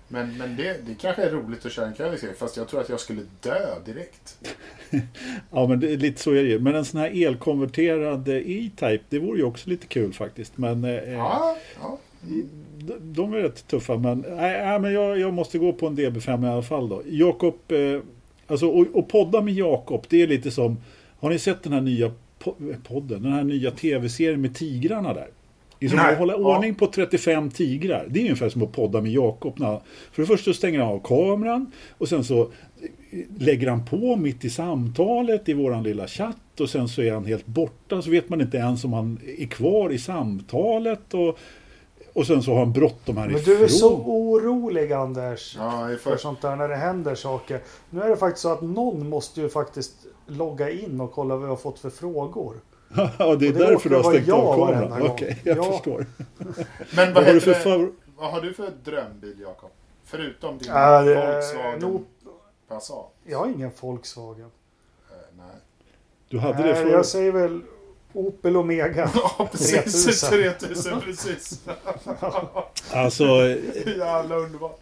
[0.08, 2.88] Men, men det, det kanske är roligt att köra en Koenigsegg, fast jag tror att
[2.88, 4.38] jag skulle dö direkt.
[5.50, 6.58] Ja, men det, lite så är det ju.
[6.58, 10.58] Men en sån här elkonverterad eh, E-Type, det vore ju också lite kul faktiskt.
[10.58, 11.98] Men eh, Ja, ja.
[12.78, 13.96] de, de är rätt tuffa.
[13.96, 17.02] Men, nej, men jag, jag måste gå på en DB5 i alla fall då.
[17.06, 18.00] Jakob, eh,
[18.46, 20.76] alltså och, och podda med Jakob, det är lite som,
[21.20, 22.10] har ni sett den här nya
[22.44, 25.28] po- podden, den här nya tv-serien med tigrarna där?
[25.78, 26.56] Det är som Nej, att hålla ja.
[26.56, 28.06] ordning på 35 tigrar.
[28.10, 29.58] Det är ungefär som att podda med Jakob.
[30.12, 32.48] För det första stänger han av kameran och sen så
[33.38, 37.24] lägger han på mitt i samtalet i våran lilla chatt och sen så är han
[37.24, 41.38] helt borta så vet man inte ens om han är kvar i samtalet och,
[42.12, 43.42] och sen så har han bråttom härifrån.
[43.46, 45.56] Men du är så orolig Anders.
[45.58, 47.60] ja För för, sånt där när det händer saker.
[47.90, 49.94] Nu är det faktiskt så att någon måste ju faktiskt
[50.26, 52.54] logga in och kolla vad vi har fått för frågor.
[52.94, 55.02] Ja, det är Och det därför du har stängt av jag kameran.
[55.02, 55.72] Okej, jag Ja.
[55.72, 56.06] förstår.
[56.96, 59.70] men vad, Vad har du heter för vad har du för drömbil, Jakob?
[60.04, 62.04] Förutom din Är, Volkswagen nog,
[62.68, 63.12] Passat?
[63.24, 64.50] jag har ingen Volkswagen.
[65.10, 65.46] Eh, nej.
[66.28, 66.90] Du hade det Nej, för...
[66.90, 67.60] jag säger väl
[68.12, 69.10] Opel Omega.
[69.38, 70.20] Ja, precis.
[70.20, 70.30] 3000.
[70.30, 71.60] 3000, precis.
[72.92, 73.24] Alltså,
[73.96, 74.80] Jävla underbart.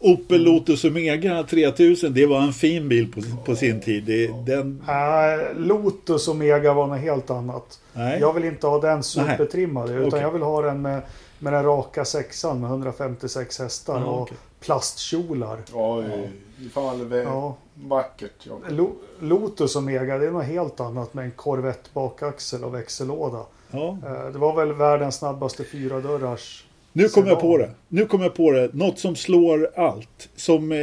[0.00, 4.04] Opel Lotus Omega 3000, det var en fin bil på, på sin tid.
[4.04, 7.80] Det, den, Äh, Lotus Omega var något helt annat.
[7.92, 8.20] nej.
[8.20, 9.92] Jag vill inte ha den supertrimmade.
[9.94, 10.20] Utan Okej.
[10.20, 11.02] jag vill ha den med,
[11.38, 14.36] med den raka sexan med 156 hästar Ja, och okej.
[14.60, 15.58] plastkjolar.
[15.72, 16.30] Oj,
[16.74, 17.56] fan vad Ja.
[17.74, 18.32] vackert.
[18.42, 18.58] Ja.
[18.68, 23.40] Lo- Lotus Omega det är något helt annat med en Corvette bakaxel och växellåda.
[23.70, 23.98] Ja.
[24.06, 26.64] Eh, Det var väl världens snabbaste fyra dörrars.
[26.98, 27.70] Nu kom jag på det.
[27.88, 28.74] Nu kom jag på det.
[28.74, 30.28] Något som slår allt.
[30.36, 30.78] Som eh,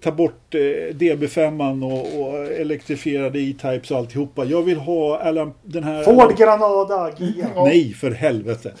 [0.00, 0.58] tar bort eh,
[0.94, 4.44] DB5 och, och elektrifierade E-Types och alltihopa.
[4.44, 6.02] Jag vill ha Alan, den här...
[6.02, 7.46] Ford Granada GM.
[7.64, 8.72] Nej, för helvete.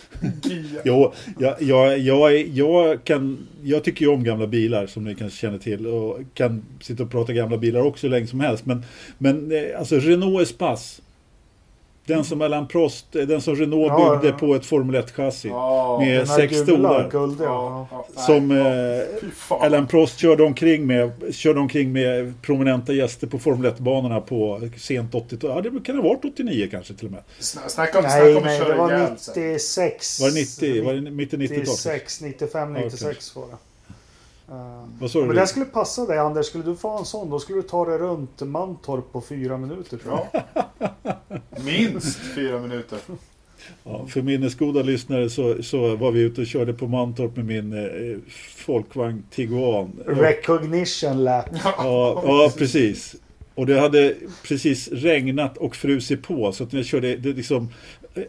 [0.84, 5.38] Jo, jag, jag, jag, jag, kan, jag tycker ju om gamla bilar som ni kanske
[5.38, 8.66] känner till och kan sitta och prata gamla bilar också hur länge som helst.
[8.66, 8.84] Men,
[9.18, 11.02] men eh, alltså Renault Espace.
[12.06, 14.38] Den som Alain Prost, eh, den som Renault Ja, byggde ja.
[14.38, 15.48] på ett Formel 1-chassi.
[15.48, 17.10] Ja, Med sex stolar.
[17.12, 18.66] nej, Som ja.
[19.58, 19.62] eh.
[19.64, 25.12] Alain Prost körde omkring med, körde omkring med prominenta gäster på Formel 1-banorna på sent
[25.12, 25.64] 80-tal.
[25.64, 27.22] Ja, det kan ha varit 89 kanske till och med.
[27.40, 29.34] Sna- Snacka om, Nej, snacka nej, det var ihjäl sig.
[29.52, 30.20] 96.
[30.20, 30.84] Var det 90?
[30.84, 31.58] Var det mitt i 90-talet?
[31.68, 33.56] 96, 95, Ja, 96 var det.
[35.00, 35.26] Vad sa du?
[35.26, 36.46] Men det skulle passa dig Anders.
[36.46, 39.96] Skulle du få en sån då skulle du ta dig runt Mantorp på fyra minuter
[39.98, 40.42] tror jag.
[41.64, 42.98] Minst fyra minuter.
[43.84, 47.72] Ja, för minnesgoda lyssnare så, så var vi ute och körde på Mantorp med min
[47.72, 48.18] eh,
[48.56, 49.92] folkvagn Tiguan.
[50.06, 51.46] Recognition lap.
[51.64, 53.16] Ja, ja, precis.
[53.54, 54.14] Och det hade
[54.48, 57.68] precis regnat och frusit på så att när jag körde, det liksom
[58.14, 58.22] eh,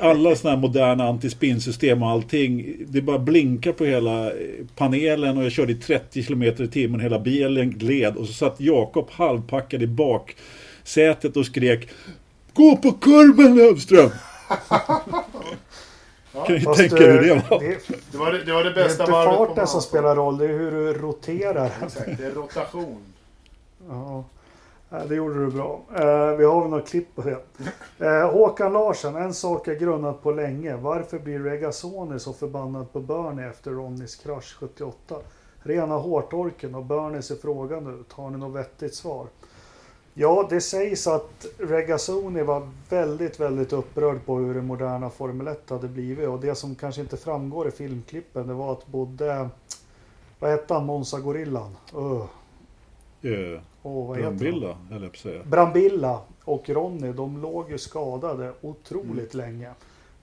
[0.00, 4.32] alla sådana här moderna antispinsystem och allting, det bara blinkar på hela eh,
[4.76, 8.60] panelen och jag körde i 30 km i timmen, hela bilen gled och så satt
[8.60, 11.88] Jakob halvpackad i baksätet och skrek
[12.54, 14.10] Gå på kurven Lövström!
[16.46, 17.60] Kan ni tänka er hur det var?
[17.60, 17.78] det,
[18.12, 20.38] Det var det, det, var det det är bästa inte varvet farten som spelar roll,
[20.38, 21.66] det är hur du roterar.
[21.82, 22.98] Exakt, det är rotation.
[23.88, 24.24] Ja,
[24.94, 25.80] Ja, det gjorde du bra.
[25.94, 27.38] Eh, vi har väl något klipp på det.
[28.06, 30.76] Eh, Håkan Larsson, en sak jag grunnat på länge.
[30.76, 35.16] Varför blir Regazzoni så förbannad på Bernie efter Ronnys krasch 78?
[35.62, 38.12] Rena hårtorken och Bernie ser frågan ut.
[38.12, 39.26] Har ni något vettigt svar?
[40.14, 45.70] Ja, det sägs att Regazzoni var väldigt, väldigt upprörd på hur det moderna Formel 1
[45.70, 46.28] hade blivit.
[46.28, 49.48] Och det som kanske inte framgår i filmklippen, det var att både...
[50.38, 51.76] Vad hette han, Monza Gorillan?
[51.96, 52.24] Uh,
[53.24, 54.18] Eh, oh, vad?
[54.18, 55.42] Brambilla, höll jag säga.
[55.44, 59.70] Brambilla och Ronny, de låg ju skadade otroligt länge.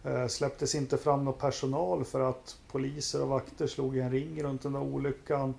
[0.04, 4.62] Eh, släpptes inte fram någon personal för att poliser och vakter slog en ring runt
[4.62, 5.54] den där olyckan.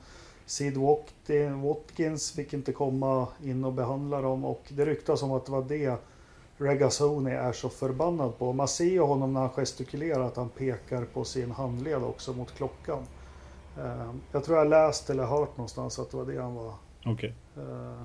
[0.47, 5.47] Sid Watkin- Watkins fick inte komma in och behandla dem och det ryktas om att
[5.47, 5.97] det var det
[6.59, 8.53] Regazzoni är så förbannad på.
[8.53, 12.55] Man ser ju honom när han gestikulerar att han pekar på sin handled också mot
[12.57, 12.99] klockan.
[13.79, 16.73] Eh, jag tror jag läst eller hört någonstans att det var det han var
[17.05, 17.35] Okej.
[17.57, 18.03] Eh,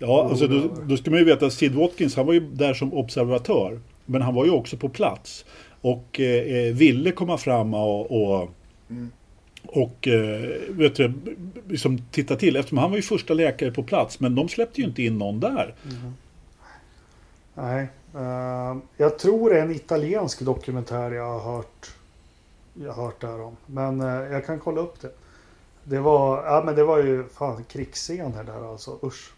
[0.00, 2.74] Ja, alltså då, då ska man ju veta att Sid Watkins, han var ju där
[2.74, 3.80] som observatör.
[4.06, 5.44] Men han var ju också på plats.
[5.80, 8.48] Och eh, ville komma fram och, och,
[8.90, 9.10] Mm.
[9.68, 11.12] Och eh, vet du,
[11.68, 12.56] liksom titta till.
[12.56, 14.20] Eftersom han var ju första läkare på plats.
[14.20, 15.74] Men de släppte ju inte in någon där.
[17.54, 17.88] nej.
[18.14, 21.90] Eh, jag tror det är en italiensk dokumentär jag har hört.
[22.74, 23.56] Jag har hört där om.
[23.66, 25.10] Men eh, jag kan kolla upp det.
[25.84, 28.98] Det var, ja, men det var ju fan krigsscener där alltså.
[29.02, 29.32] Usch.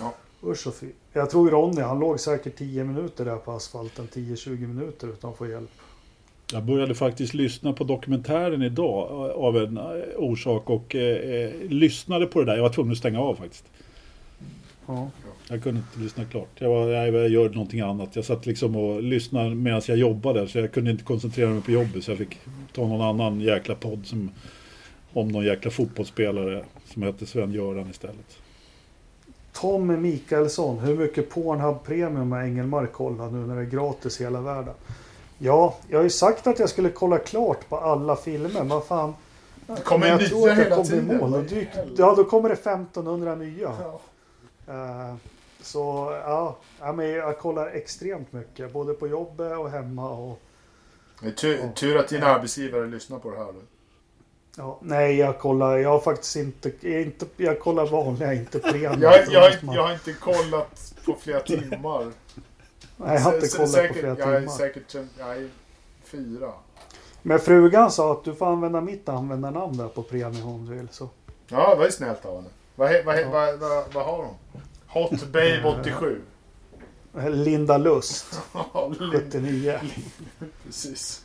[0.00, 0.12] Ja.
[0.44, 0.90] Usch och fy.
[1.12, 4.08] Jag tror Ronny, han låg säkert 10 minuter där på asfalten.
[4.12, 5.70] 10-20 minuter utan att få hjälp.
[6.52, 9.84] Jag började faktiskt lyssna på dokumentären idag eh, av en eh,
[10.16, 12.54] orsak och eh, eh, lyssnade på det där.
[12.54, 13.64] Jag var tvungen att stänga av faktiskt.
[14.86, 15.10] Ja.
[15.48, 16.48] Jag kunde inte lyssna klart.
[16.58, 18.16] Jag, var, jag, jag gör någonting annat.
[18.16, 20.48] Jag satt liksom och lyssnade medan jag jobbade.
[20.48, 22.04] Så jag kunde inte koncentrera mig på jobbet.
[22.04, 22.38] Så jag fick
[22.72, 24.30] ta någon annan jäkla podd som,
[25.12, 28.38] om någon jäkla fotbollsspelare som hette Sven-Göran istället.
[29.52, 34.24] Tom Mikaelsson, hur mycket Pornhub Premium har Engelmark kollat nu när det är gratis i
[34.24, 34.74] hela världen?
[35.44, 39.14] Ja, jag har ju sagt att jag skulle kolla klart på alla filmer, men fan.
[39.66, 41.16] Det kommer jag nya tror att jag hela kommer i tiden.
[41.16, 41.34] mål.
[41.34, 43.72] Och i dyk, ja, då kommer det 1500 nya.
[43.82, 44.00] Ja.
[44.66, 45.14] Eh,
[45.62, 45.78] så
[46.24, 48.72] ja, ja, men jag kollar extremt mycket.
[48.72, 50.10] Både på jobbet och hemma.
[50.10, 50.40] Och,
[51.20, 53.54] Det är tur, tur att dina arbetsgivare lyssnar på det här.
[54.56, 55.78] ja, nej, jag kollar.
[55.78, 56.72] Jag har faktiskt inte.
[56.80, 59.02] Jag, inte, jag kollar vanliga, inte premium.
[59.02, 62.12] Jag, Då jag, jag har inte kollat på flera timmar.
[63.06, 64.52] Jag har inte kollat säkert, på flera Jag är timmar.
[64.52, 65.48] säkert jag är
[66.04, 66.52] fyra.
[67.22, 70.88] Men frugan sa att du får använda mitt användarnamn där på premium om du vill.
[70.90, 71.08] Så.
[71.48, 72.48] Ja, det var ju snällt av henne.
[72.74, 73.28] Vad, vad, Ja.
[73.30, 74.34] vad, vad, vad har hon?
[74.86, 76.20] Hot Babe 87.
[77.28, 79.80] Linda Lust, Ja, Lin- 79.
[80.66, 81.24] Precis.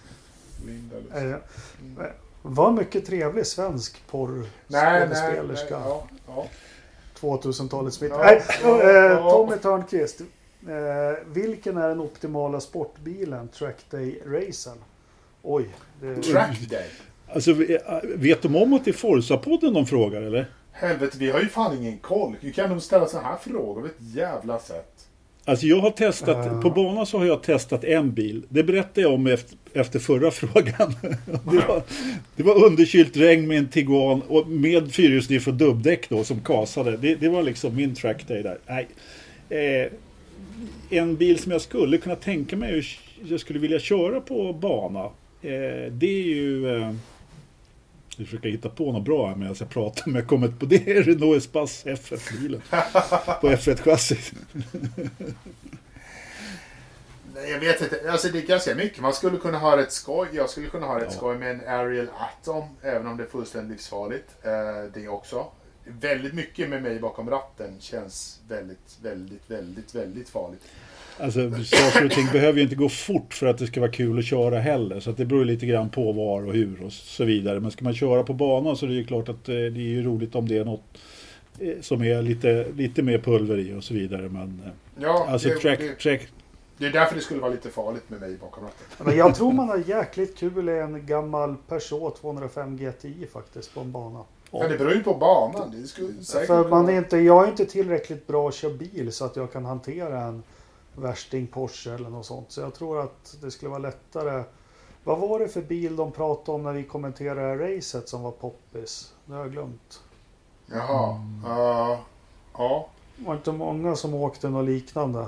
[0.65, 1.15] Linda Lust.
[1.15, 2.05] Eh,
[2.41, 5.07] Var mycket trevlig svensk Nej, nej, nej.
[5.07, 5.79] porrskådespelerska.
[5.85, 6.45] Ja, ja.
[7.19, 8.11] 2000-talets mitt.
[8.11, 9.29] Ja, Nej, ja, eh, ja.
[9.31, 10.21] Tommy Törnqvist.
[10.67, 14.77] Eh, vilken är den optimala sportbilen Trackday Racen?
[15.41, 15.65] Oj.
[16.01, 16.85] Det, Track Day.
[17.33, 17.53] Alltså,
[18.15, 20.45] vet de om att det är Forza-podden de frågar eller?
[20.71, 22.35] Helvete, vi har ju fan ingen koll.
[22.41, 24.93] Vi kan nog ställa så här frågor på ett jävla sätt.
[25.45, 26.61] Alltså jag har testat, Ja.
[26.61, 28.43] på banan så har jag testat en bil.
[28.49, 30.93] Det berättade jag om efter, efter förra frågan.
[31.25, 31.81] Det var,
[32.35, 36.97] det var underkylt regn med en Tiguan och med fyrhjulsdrift och dubbdäck då som kasade.
[36.97, 38.57] Det, det var liksom min trackday där.
[38.67, 38.87] Nej.
[39.49, 39.91] Eh,
[40.89, 45.03] en bil som jag skulle kunna tänka mig att jag skulle vilja köra på bana.
[45.41, 46.77] Eh, det är ju...
[46.77, 46.93] Eh,
[48.17, 50.65] jag försöker hitta på något bra här medan jag pratar, men jag kommer inte på
[50.65, 50.77] det.
[51.01, 52.61] Renault Espace FF-bilen.
[53.41, 54.33] på F1-chassit.
[57.35, 58.11] Nej, Jag vet inte.
[58.11, 59.01] Alltså det är ganska mycket.
[59.01, 60.27] Man skulle kunna ha ett skoj.
[60.33, 61.11] Jag skulle kunna ha ett Ja.
[61.17, 62.63] skoj med en Ariel Atom.
[62.81, 64.29] Även om det är fullständigt livsfarligt.
[64.43, 64.51] Eh,
[64.93, 65.45] det också.
[65.99, 70.61] Väldigt mycket med mig bakom ratten känns väldigt, väldigt, väldigt, väldigt farligt.
[71.19, 74.19] Alltså saker och ting behöver ju inte gå fort för att det ska vara kul
[74.19, 74.99] att köra heller.
[74.99, 77.59] Så att det beror lite grann på var och hur och så vidare.
[77.59, 79.89] Men ska man köra på banan så är det ju klart att eh, det är
[79.89, 80.83] ju roligt om det är något
[81.59, 84.29] eh, som är lite, lite mer pulver i och så vidare.
[84.29, 86.27] Men eh, Ja, alltså det, track, det, track,
[86.77, 89.05] det är därför det skulle vara lite farligt med mig bakom ratten.
[89.05, 93.79] men jag tror man har jäkligt kul i en gammal Peugeot 205 GTI faktiskt på
[93.79, 94.23] en bana.
[94.51, 95.71] Ja, det beror ju på banan.
[95.81, 99.13] Det skulle säkert För man är inte, jag är inte tillräckligt bra att köra bil
[99.13, 100.43] så att jag kan hantera en
[100.95, 102.51] värsting Porsche eller något sånt.
[102.51, 104.43] Så jag tror att det skulle vara lättare.
[105.03, 109.13] Vad var det för bil de pratade om när vi kommenterade racet som var poppis?
[109.25, 110.01] Det har jag glömt.
[110.65, 111.21] Jaha.
[111.45, 111.99] Uh,
[112.53, 112.89] ja.
[113.17, 115.27] Var det inte många som åkte något liknande?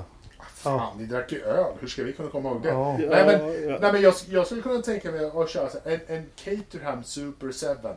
[0.53, 1.73] Fan, ni drack ju öl.
[1.79, 2.69] Hur ska vi kunna komma ihåg det?
[2.69, 2.97] Ja.
[2.97, 6.25] Nej, men- ja, Nej, men jag, jag skulle kunna tänka mig att köra en, en
[6.35, 7.89] Caterham Super 7.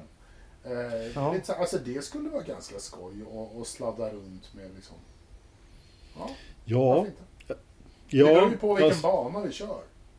[0.65, 1.33] Eh, Ja.
[1.33, 4.97] lite så, alltså det skulle vara ganska skoj och, och sladda runt med liksom.
[6.19, 6.31] Ja,
[6.65, 7.07] ja,
[8.11, 9.67] det beror ju på vilken fast- bana vi kör.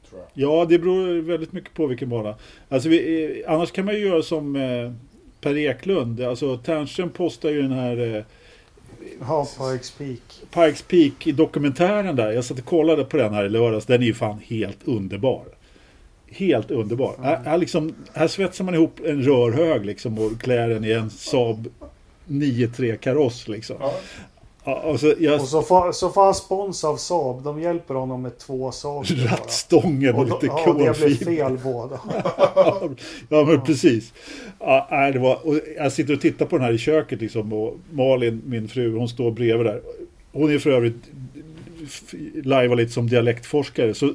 [0.10, 0.28] Tror jag.
[0.34, 2.36] ja, det beror väldigt mycket på vilken bana.
[2.70, 4.92] Alltså vi, eh, annars kan man ju göra som eh,
[5.42, 6.22] Per Eklund.
[6.22, 8.24] Alltså Ternström postar ju den här eh,
[9.28, 10.42] Ja, Pikes Peak.
[10.52, 12.32] Pikes Peak-dokumentären där.
[12.32, 13.86] Jag satt och kollade på den här i lördags.
[13.86, 15.46] Den är ju fan helt underbar.
[16.36, 17.16] Helt underbar.
[17.22, 21.10] Här, här, liksom, här svetsar man ihop en rörhög liksom och klär den i en
[21.10, 21.68] Saab
[22.28, 23.76] 9-3 kaross liksom.
[23.80, 23.94] Ja,
[24.66, 27.44] Ja, och så jag, Och så får, så får han spons av Saab.
[27.44, 32.00] De hjälper honom med två saker rattstången och, lite ja, det blev fel båda.
[33.30, 34.14] ja men precis.
[34.60, 37.78] Ja, det var, och jag sitter och tittar på den här i köket liksom och
[37.92, 39.82] Malin, min fru, hon står bredvid där.
[40.32, 41.12] Hon är för övrigt
[42.44, 43.94] lajvar lite som dialektforskare.
[43.94, 44.14] Så,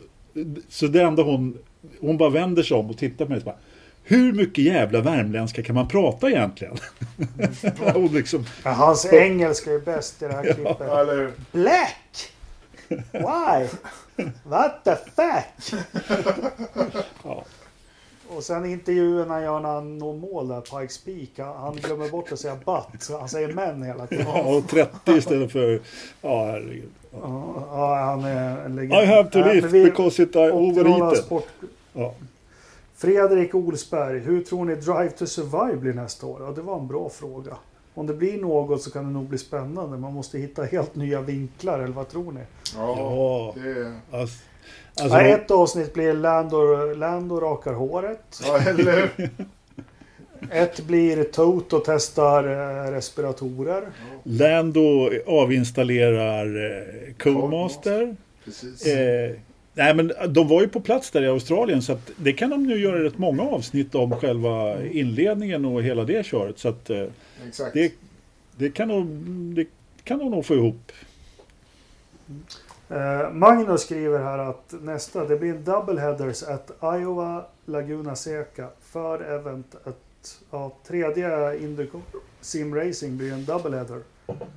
[0.68, 1.58] så det enda hon,
[2.00, 3.56] hon bara vänder sig om och tittar på mig och så bara,
[4.04, 6.76] hur mycket jävla värmländska kan man prata egentligen?
[7.94, 10.76] och liksom, Ja, hans engelska är bäst i det här klippet.
[10.80, 11.30] Ja, eller?
[11.52, 12.32] Black!
[13.12, 13.68] Why?
[14.44, 15.80] What the fuck?
[17.24, 17.44] ja.
[18.36, 21.28] Och sen intervjun han gör när han når mål där, Pikes Peak.
[21.48, 23.02] Han, han glömmer bort att säga butt.
[23.02, 24.26] så Han säger men hela tiden.
[24.28, 25.80] ja, och 30 istället för...
[26.22, 26.88] Ja, herregud.
[27.12, 29.02] Ja, ja, han är en legend.
[29.02, 31.16] I have to lift because it I 80-talet overeaten.
[31.22, 31.48] sport.
[31.98, 32.14] Ja.
[32.96, 36.42] Fredrik Olsberg, hur tror ni Drive to Survive blir nästa år?
[36.42, 37.56] Ja, det var en bra fråga.
[37.94, 39.98] Om det blir något så kan det nog bli spännande.
[39.98, 42.40] Man måste hitta helt nya vinklar, eller vad tror ni?
[42.76, 43.54] Ja, Ja.
[43.62, 43.92] det...
[44.18, 44.38] Alltså,
[45.00, 48.40] alltså, ett avsnitt blir Lando, Lando rakar håret.
[48.46, 49.10] Ja, eller?
[50.50, 53.88] Ett blir Toto testar eh, respiratorer.
[54.22, 58.16] Lando avinstallerar eh, Codemaster.
[58.44, 58.86] Precis.
[58.86, 59.30] Eh,
[59.78, 62.62] nej men de var ju på plats där i Australien så att det kan de
[62.62, 66.58] nu göra rätt många avsnitt om själva inledningen och hela det köret.
[66.58, 67.04] Så att eh,
[67.48, 67.74] Exakt.
[67.74, 67.92] det,
[68.56, 69.66] det, kan de, det
[70.04, 70.92] kan de nog få ihop.
[72.88, 78.68] Eh, Magnus skriver här att nästa, det blir en double headers at Iowa Laguna Seca.
[78.80, 82.00] För event att ja, tredje Indycar
[82.40, 84.00] Sim Racing blir en double header.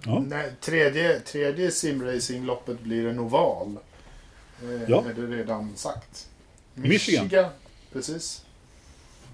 [0.06, 0.24] Ja.
[0.28, 3.78] Nej, tredje, tredje simracingloppet blir en oval.
[4.64, 5.03] Eh, Ja.
[5.09, 6.28] Är det redan sagt.
[6.74, 7.49] Michigan.
[7.93, 8.45] Precis.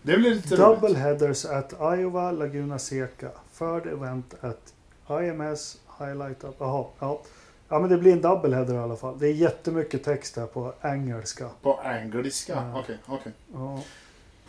[0.02, 0.98] Det blir lite Double roligt.
[0.98, 3.30] headers at Iowa Laguna Seca.
[3.58, 4.74] Third event at
[5.10, 6.56] IMS Highlight Up.
[6.60, 7.22] Jaha, ja.
[7.70, 9.20] Ja men det blir en double header i alla fall.
[9.20, 11.50] Det är jättemycket text här på engelska.
[11.62, 12.72] På engelska?
[12.76, 13.32] Okej, okej.
[13.54, 13.82] Ja.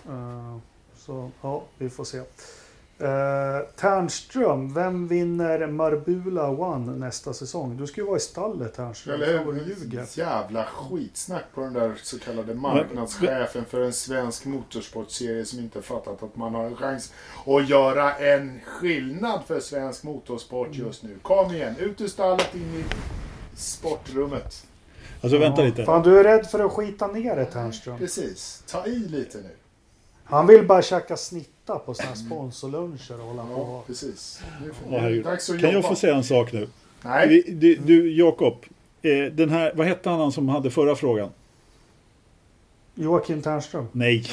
[0.08, 0.56] Eh,
[0.96, 2.22] så ja, vi får se.
[3.00, 7.76] Uh, Ternström, vem vinner Marbula One nästa säsong?
[7.76, 9.14] Du ska ju vara i stallet Ternström.
[9.14, 10.18] Eller hur?
[10.18, 16.22] Jävla skitsnack på den där så kallade marknadschefen för en svensk motorsportserie som inte fattat
[16.22, 17.12] att man har en chans
[17.46, 21.16] att göra en skillnad för svensk motorsport just nu.
[21.22, 22.84] Kom igen, ut ur stallet in i
[23.56, 24.66] sportrummet.
[25.20, 25.84] Alltså vänta lite.
[25.84, 27.98] Fan, du är rädd för att skita ner det Ternström.
[27.98, 29.50] Precis, ta i lite nu.
[30.28, 33.82] Han vill bara käka snitta på såna här sponsorluncher och hålla Ja, på.
[33.86, 34.40] precis.
[34.60, 35.24] Får- Åh, herregud.
[35.24, 36.68] dags att Kan jag få säga en sak nu?
[37.02, 38.54] Nej, Du, du Jakob,
[39.02, 41.28] eh, den här, vad hette han som hade förra frågan?
[42.94, 43.86] Joakim Ternström.
[43.92, 44.24] Nej.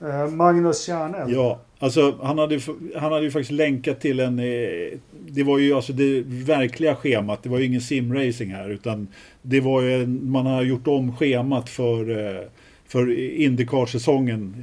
[0.00, 1.30] Eh, Magnus Kärneld.
[1.34, 2.60] Ja, alltså han hade,
[2.96, 4.38] han hade ju faktiskt länkat till en...
[4.38, 4.98] Eh,
[5.28, 7.42] det var ju alltså det verkliga schemat.
[7.42, 9.08] Det var ju ingen simracing här utan
[9.42, 12.10] det var ju man har gjort om schemat för,
[12.40, 12.42] eh,
[12.88, 14.54] för Indycar-säsongen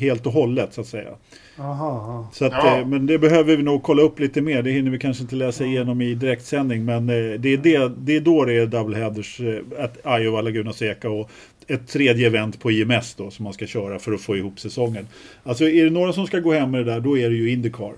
[0.00, 1.10] helt och hållet så att säga.
[1.58, 2.28] Aha, aha.
[2.32, 2.78] Så att, Ja.
[2.78, 4.62] eh, men det behöver vi nog kolla upp lite mer.
[4.62, 6.84] Det hinner vi kanske inte läsa igenom i direktsändning.
[6.84, 10.40] Men eh, det är, det, det är då det är double headers eh, att Iowa
[10.40, 11.30] Laguna Seca och
[11.68, 15.06] ett tredje event på IMS då som man ska köra för att få ihop säsongen.
[15.42, 17.50] Alltså är det några som ska gå hem med det där då är det ju
[17.50, 17.92] Indycar.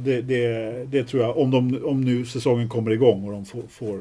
[0.00, 3.62] Det, det, det tror jag om, de, om nu säsongen kommer igång och de får,
[3.70, 4.00] får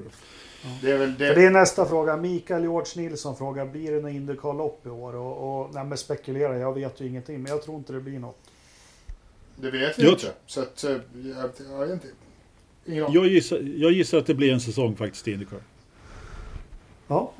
[0.81, 1.33] det är väl För det.
[1.35, 2.17] det är nästa fråga.
[2.17, 5.15] Mikael George Nilsson frågar, blir det något Indycar-lopp i år?
[5.15, 7.41] Och, och, nej men spekulera, jag vet ju ingenting.
[7.43, 8.37] Men jag tror inte det blir något.
[9.55, 10.31] Det vet vi Jag- inte.
[10.45, 10.99] Så att, jag,
[11.77, 12.07] jag inte.
[12.85, 15.59] Jag, gissar, jag gissar att det blir en säsong faktiskt i Indycar.
[17.07, 17.31] Ja,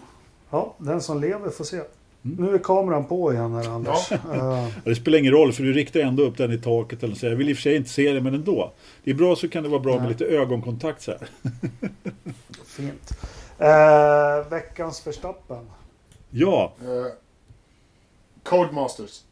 [0.49, 1.81] ja den som lever får se.
[2.21, 4.11] Nu är kameran på igen här Anders.
[4.11, 7.03] Eh, Ja, Det spelar ingen roll för du riktar ändå upp den i taket.
[7.03, 7.25] Eller så.
[7.25, 8.71] Jag vill i och för sig inte se det men ändå.
[9.03, 10.11] Det är bra så kan det vara bra med Nej.
[10.11, 11.19] lite ögonkontakt så här.
[12.73, 13.11] fint.
[13.59, 15.69] Eh, veckans Verstappen.
[16.29, 17.13] Ja, Eh,
[18.43, 19.23] Codemasters.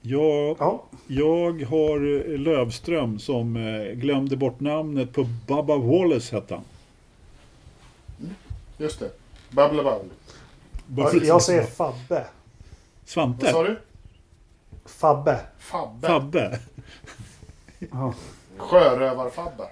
[0.00, 1.96] jag, Ja, jag har
[2.32, 6.64] eh, Lövström som eh, glömde bort namnet på Bubba Wallace hette han.
[8.78, 9.10] Just det.
[9.50, 10.08] Babbla babbel.
[10.86, 12.26] Bara- jag säger Fabbe.
[13.04, 13.44] Svante?
[13.44, 13.78] Vad sa du?
[14.84, 15.40] Fabbe.
[15.58, 16.06] Fabbe.
[16.08, 16.58] Fabbe?
[17.78, 18.14] Ja,
[18.58, 19.68] Sjörövar-Fabbe.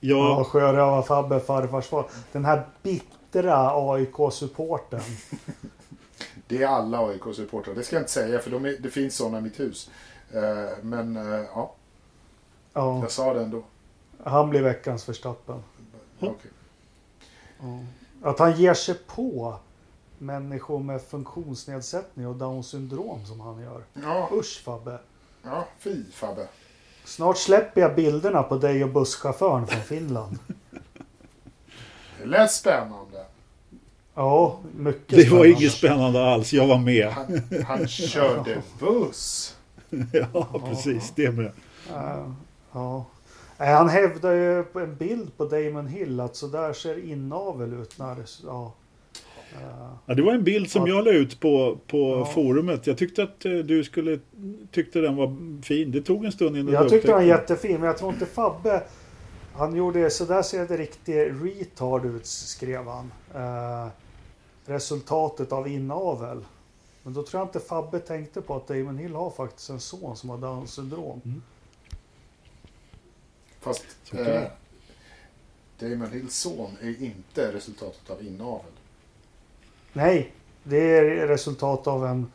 [0.00, 2.06] Ja Ja, sjörövar-Fabbe, farfars far.
[2.32, 5.00] Den här bittra AIK-supporten.
[6.48, 7.74] Det är alla AIK-supportrar.
[7.74, 9.90] Det ska jag inte säga för de är, det finns sådana i mitt hus.
[10.32, 11.74] Eh, men eh, ja,
[12.72, 13.62] Ja, jag sa det ändå.
[14.24, 15.62] han blir veckans Verstappen.
[16.20, 16.50] Okej.
[18.22, 19.54] Att han ger sig på
[20.18, 23.82] människor med funktionsnedsättning och down syndrom som han gör.
[23.94, 24.98] Ja, Usch Fabbe.
[25.42, 26.48] ja, fy Fabbe.
[27.10, 30.38] Snart släpper jag bilderna på dig och busschauffören från Finland.
[32.20, 33.24] Det lät spännande.
[34.14, 35.48] Ja, mycket det var spännande.
[35.48, 36.52] inget spännande alls.
[36.52, 37.08] Jag var med.
[37.08, 39.56] Han, han körde buss.
[40.12, 41.12] Ja, precis.
[41.16, 41.52] Det med.
[41.92, 42.34] Ja,
[42.72, 43.04] ja.
[43.58, 47.72] Nej, Han hävdar ju på en bild på Damon Hill att så där ser inavel
[47.72, 48.26] ut när det...
[48.46, 48.72] Ja.
[50.06, 50.94] Ja, det var en bild som Ja.
[50.94, 52.24] jag la ut på, på Ja.
[52.24, 52.86] forumet.
[52.86, 54.20] Jag tyckte att eh, du skulle
[54.70, 55.90] tyckte den var fin.
[55.92, 58.26] Det tog en stund innan Jag du tyckte den var jättefin, men jag tror inte
[58.26, 58.82] Fabbe...
[59.54, 63.12] Han gjorde så där ser det riktigt retard ut, skrev han.
[63.34, 63.88] Eh,
[64.66, 66.44] resultatet av inavel.
[67.02, 70.16] Men då tror jag inte Fabbe tänkte på att Damon Hill har faktiskt en son
[70.16, 71.42] som har Downs syndrom.
[73.60, 74.50] Fast kan det eh.
[75.90, 78.72] Damon Hills son är inte resultatet av inavel.
[79.92, 80.32] Nej,
[80.62, 82.26] det är resultat av en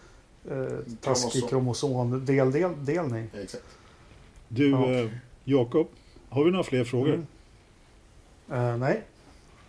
[0.51, 0.55] eh,
[1.01, 1.89] taskig Kromosom.
[1.89, 3.29] kromosomdelning.
[3.33, 3.63] Ja, exakt.
[4.47, 4.91] Du, Ja.
[4.91, 5.09] eh,
[5.43, 5.87] Jakob,
[6.29, 7.13] har vi några fler frågor?
[7.13, 8.71] Mm.
[8.71, 9.01] Eh, nej,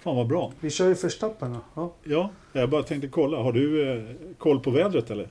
[0.01, 0.53] Fan vad bra.
[0.61, 1.59] vi kör ju Verstappen nu.
[1.75, 1.93] Ja.
[2.05, 3.43] Ja, jag bara tänkte kolla.
[3.43, 4.05] Har du eh,
[4.39, 5.29] koll på vädret eller?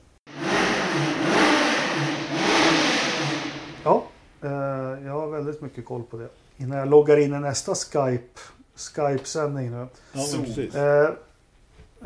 [3.84, 4.04] Ja,
[4.42, 4.50] eh,
[5.06, 6.28] jag har väldigt mycket koll på det.
[6.56, 8.40] Innan jag loggar in i nästa Skype,
[8.74, 9.86] Skype-sändning nu.
[10.12, 10.74] Ja, precis.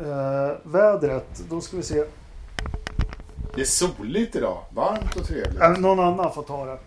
[0.01, 2.03] Eh, vädret, då ska vi se.
[3.55, 4.57] Det är soligt idag.
[4.69, 5.61] Varmt och trevligt.
[5.61, 6.77] Eh, någon annan får ta det.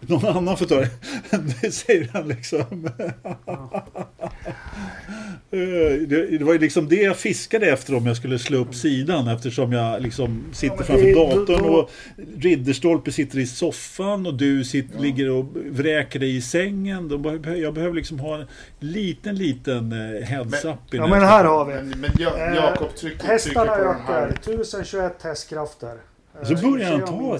[0.00, 0.90] Någon annan får ta det.
[1.62, 2.88] Det säger han liksom.
[5.50, 8.74] Eh, det, det var ju liksom det jag fiskade efter om jag skulle slå upp
[8.74, 11.90] sidan eftersom jag liksom sitter men framför det- datorn då- och
[12.38, 15.00] Ridderstolpe sitter i soffan och du sitter, Ja.
[15.02, 17.10] ligger och vräker dig i sängen.
[17.62, 18.46] Jag behöver liksom ha en
[18.80, 20.78] liten, liten eh, heads Men- up.
[20.90, 21.72] Ja men här har vi.
[21.74, 24.12] Men, men Ja- Eh, Jakob trycker, trycker Hästarna på den ökar.
[24.12, 24.28] här.
[24.28, 25.94] 1021 hästkrafter.
[26.42, 27.38] Eh, Så börjar han ta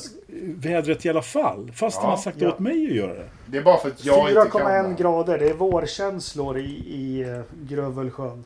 [0.57, 1.73] vädret i alla fall.
[1.75, 2.49] Fast Ja, han har sagt ja.
[2.49, 3.29] åt mig att göra det.
[3.47, 4.61] Det är bara för att jag inte kan.
[4.63, 5.03] 4,1 det.
[5.03, 5.39] grader.
[5.39, 8.45] Det är vårkänslor i, i eh, Grövelsjön.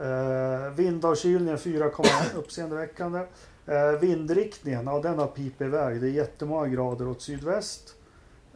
[0.00, 3.20] Eh, vindavkylningen 4,1 uppseendeväckande.
[3.66, 6.00] Eh, vindriktningen, ja den har pip iväg.
[6.00, 7.94] Det är jättemånga grader åt sydväst.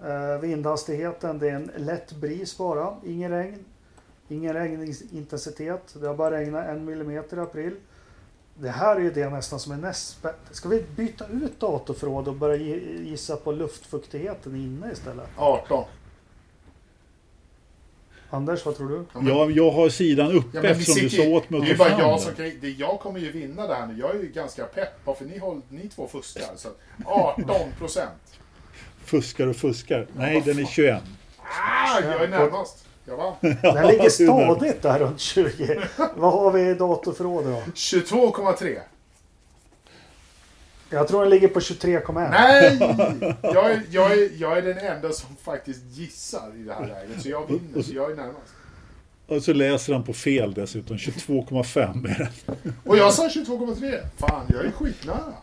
[0.04, 2.96] Eh, vindhastigheten, det är en lätt bris bara.
[3.04, 3.64] Ingen regn.
[4.28, 5.94] Ingen regnintensitet.
[6.00, 7.74] Det har bara regnat en millimeter i april.
[8.60, 12.28] Det här är ju det nästan som är näst spä- Ska vi byta ut datorförråd
[12.28, 15.28] och börja gi- gissa på luftfuktigheten inne istället?
[15.36, 15.84] 18.
[18.30, 18.94] Anders, vad tror du?
[19.12, 21.60] Ja, men- Jag, jag har sidan uppe Ja, eftersom du sitter ju- sa åt mig
[21.60, 23.74] Det är att ju ta bara jag som kan, det, Jag kommer ju vinna det
[23.74, 23.98] här nu.
[23.98, 26.42] Jag är ju ganska pepp för ni, håll, ni två fuskar.
[26.56, 26.76] Så att
[27.06, 28.38] 18 procent.
[29.04, 30.06] Fuskar och fuskar.
[30.16, 30.72] Nej, vad den är fan.
[30.72, 31.02] 21.
[31.38, 32.85] Ah, jag är närmast.
[33.14, 33.34] Vann.
[33.40, 35.80] Den Ja, ligger det är stadigt där runt 20.
[36.14, 37.72] Vad har vi i datorförrådet då?
[37.72, 38.78] 22,3.
[40.90, 42.30] Jag tror den ligger på 23,1.
[42.30, 42.78] Nej!
[43.54, 47.22] Jag är, jag, är, jag är den enda som faktiskt gissar i det här läget.
[47.22, 47.82] Så jag vinner.
[47.82, 48.52] Så jag är närmast.
[49.26, 50.96] Och så läser han på fel dessutom.
[50.96, 52.52] 22,5 är det.
[52.84, 54.00] Och jag sa 22,3.
[54.18, 55.34] Fan, jag är skitnära.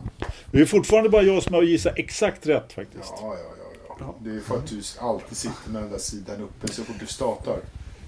[0.50, 3.12] Det är fortfarande bara jag som har gissat exakt rätt faktiskt.
[3.20, 3.63] Ja, ja, ja,
[4.00, 4.14] ja.
[4.18, 7.06] Det är för att du alltid sitter med den där sidan uppe så fort du
[7.06, 7.56] startar.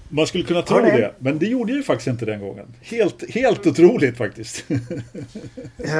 [0.09, 2.65] Man skulle kunna tro det, men det gjorde jag ju faktiskt inte den gången.
[2.81, 4.65] Helt, helt otroligt faktiskt.
[5.77, 5.93] Eh,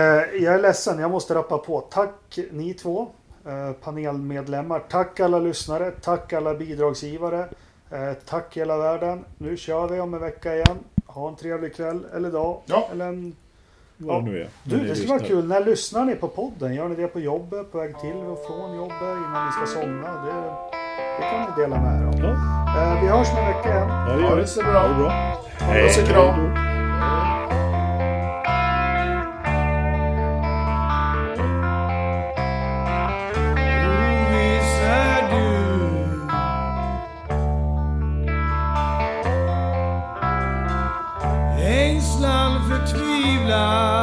[0.44, 1.82] Jag är ledsen, jag måste rappa på.
[1.82, 3.08] Tack ni två
[3.48, 4.80] eh, panelmedlemmar.
[4.90, 5.92] Tack alla lyssnare.
[6.02, 7.48] Tack alla bidragsgivare.
[7.92, 9.26] Eh, Tack hela världen.
[9.38, 10.78] Nu kör vi om en vecka igen.
[11.06, 12.62] Ha en trevlig kväll eller dag.
[12.66, 12.90] Ja.
[12.92, 13.36] Eller en...
[13.98, 14.48] Vad det nu är.
[14.64, 15.48] Du, det skulle vara kul.
[15.48, 16.74] När lyssnar ni på podden?
[16.76, 20.08] Gör ni det på jobbet, på väg till och från jobbet, innan ni ska somna?
[20.26, 20.32] Det,
[21.20, 22.14] det kan ni dela med er av.
[22.20, 23.88] Ja, Eh, Vi hörs om en vecka igen.
[23.90, 24.48] ja det Ja, gör det vi.
[24.48, 24.80] ser bra.
[24.80, 25.12] Ha det bra.
[25.84, 27.37] Puss och kram.
[43.58, 43.97] God.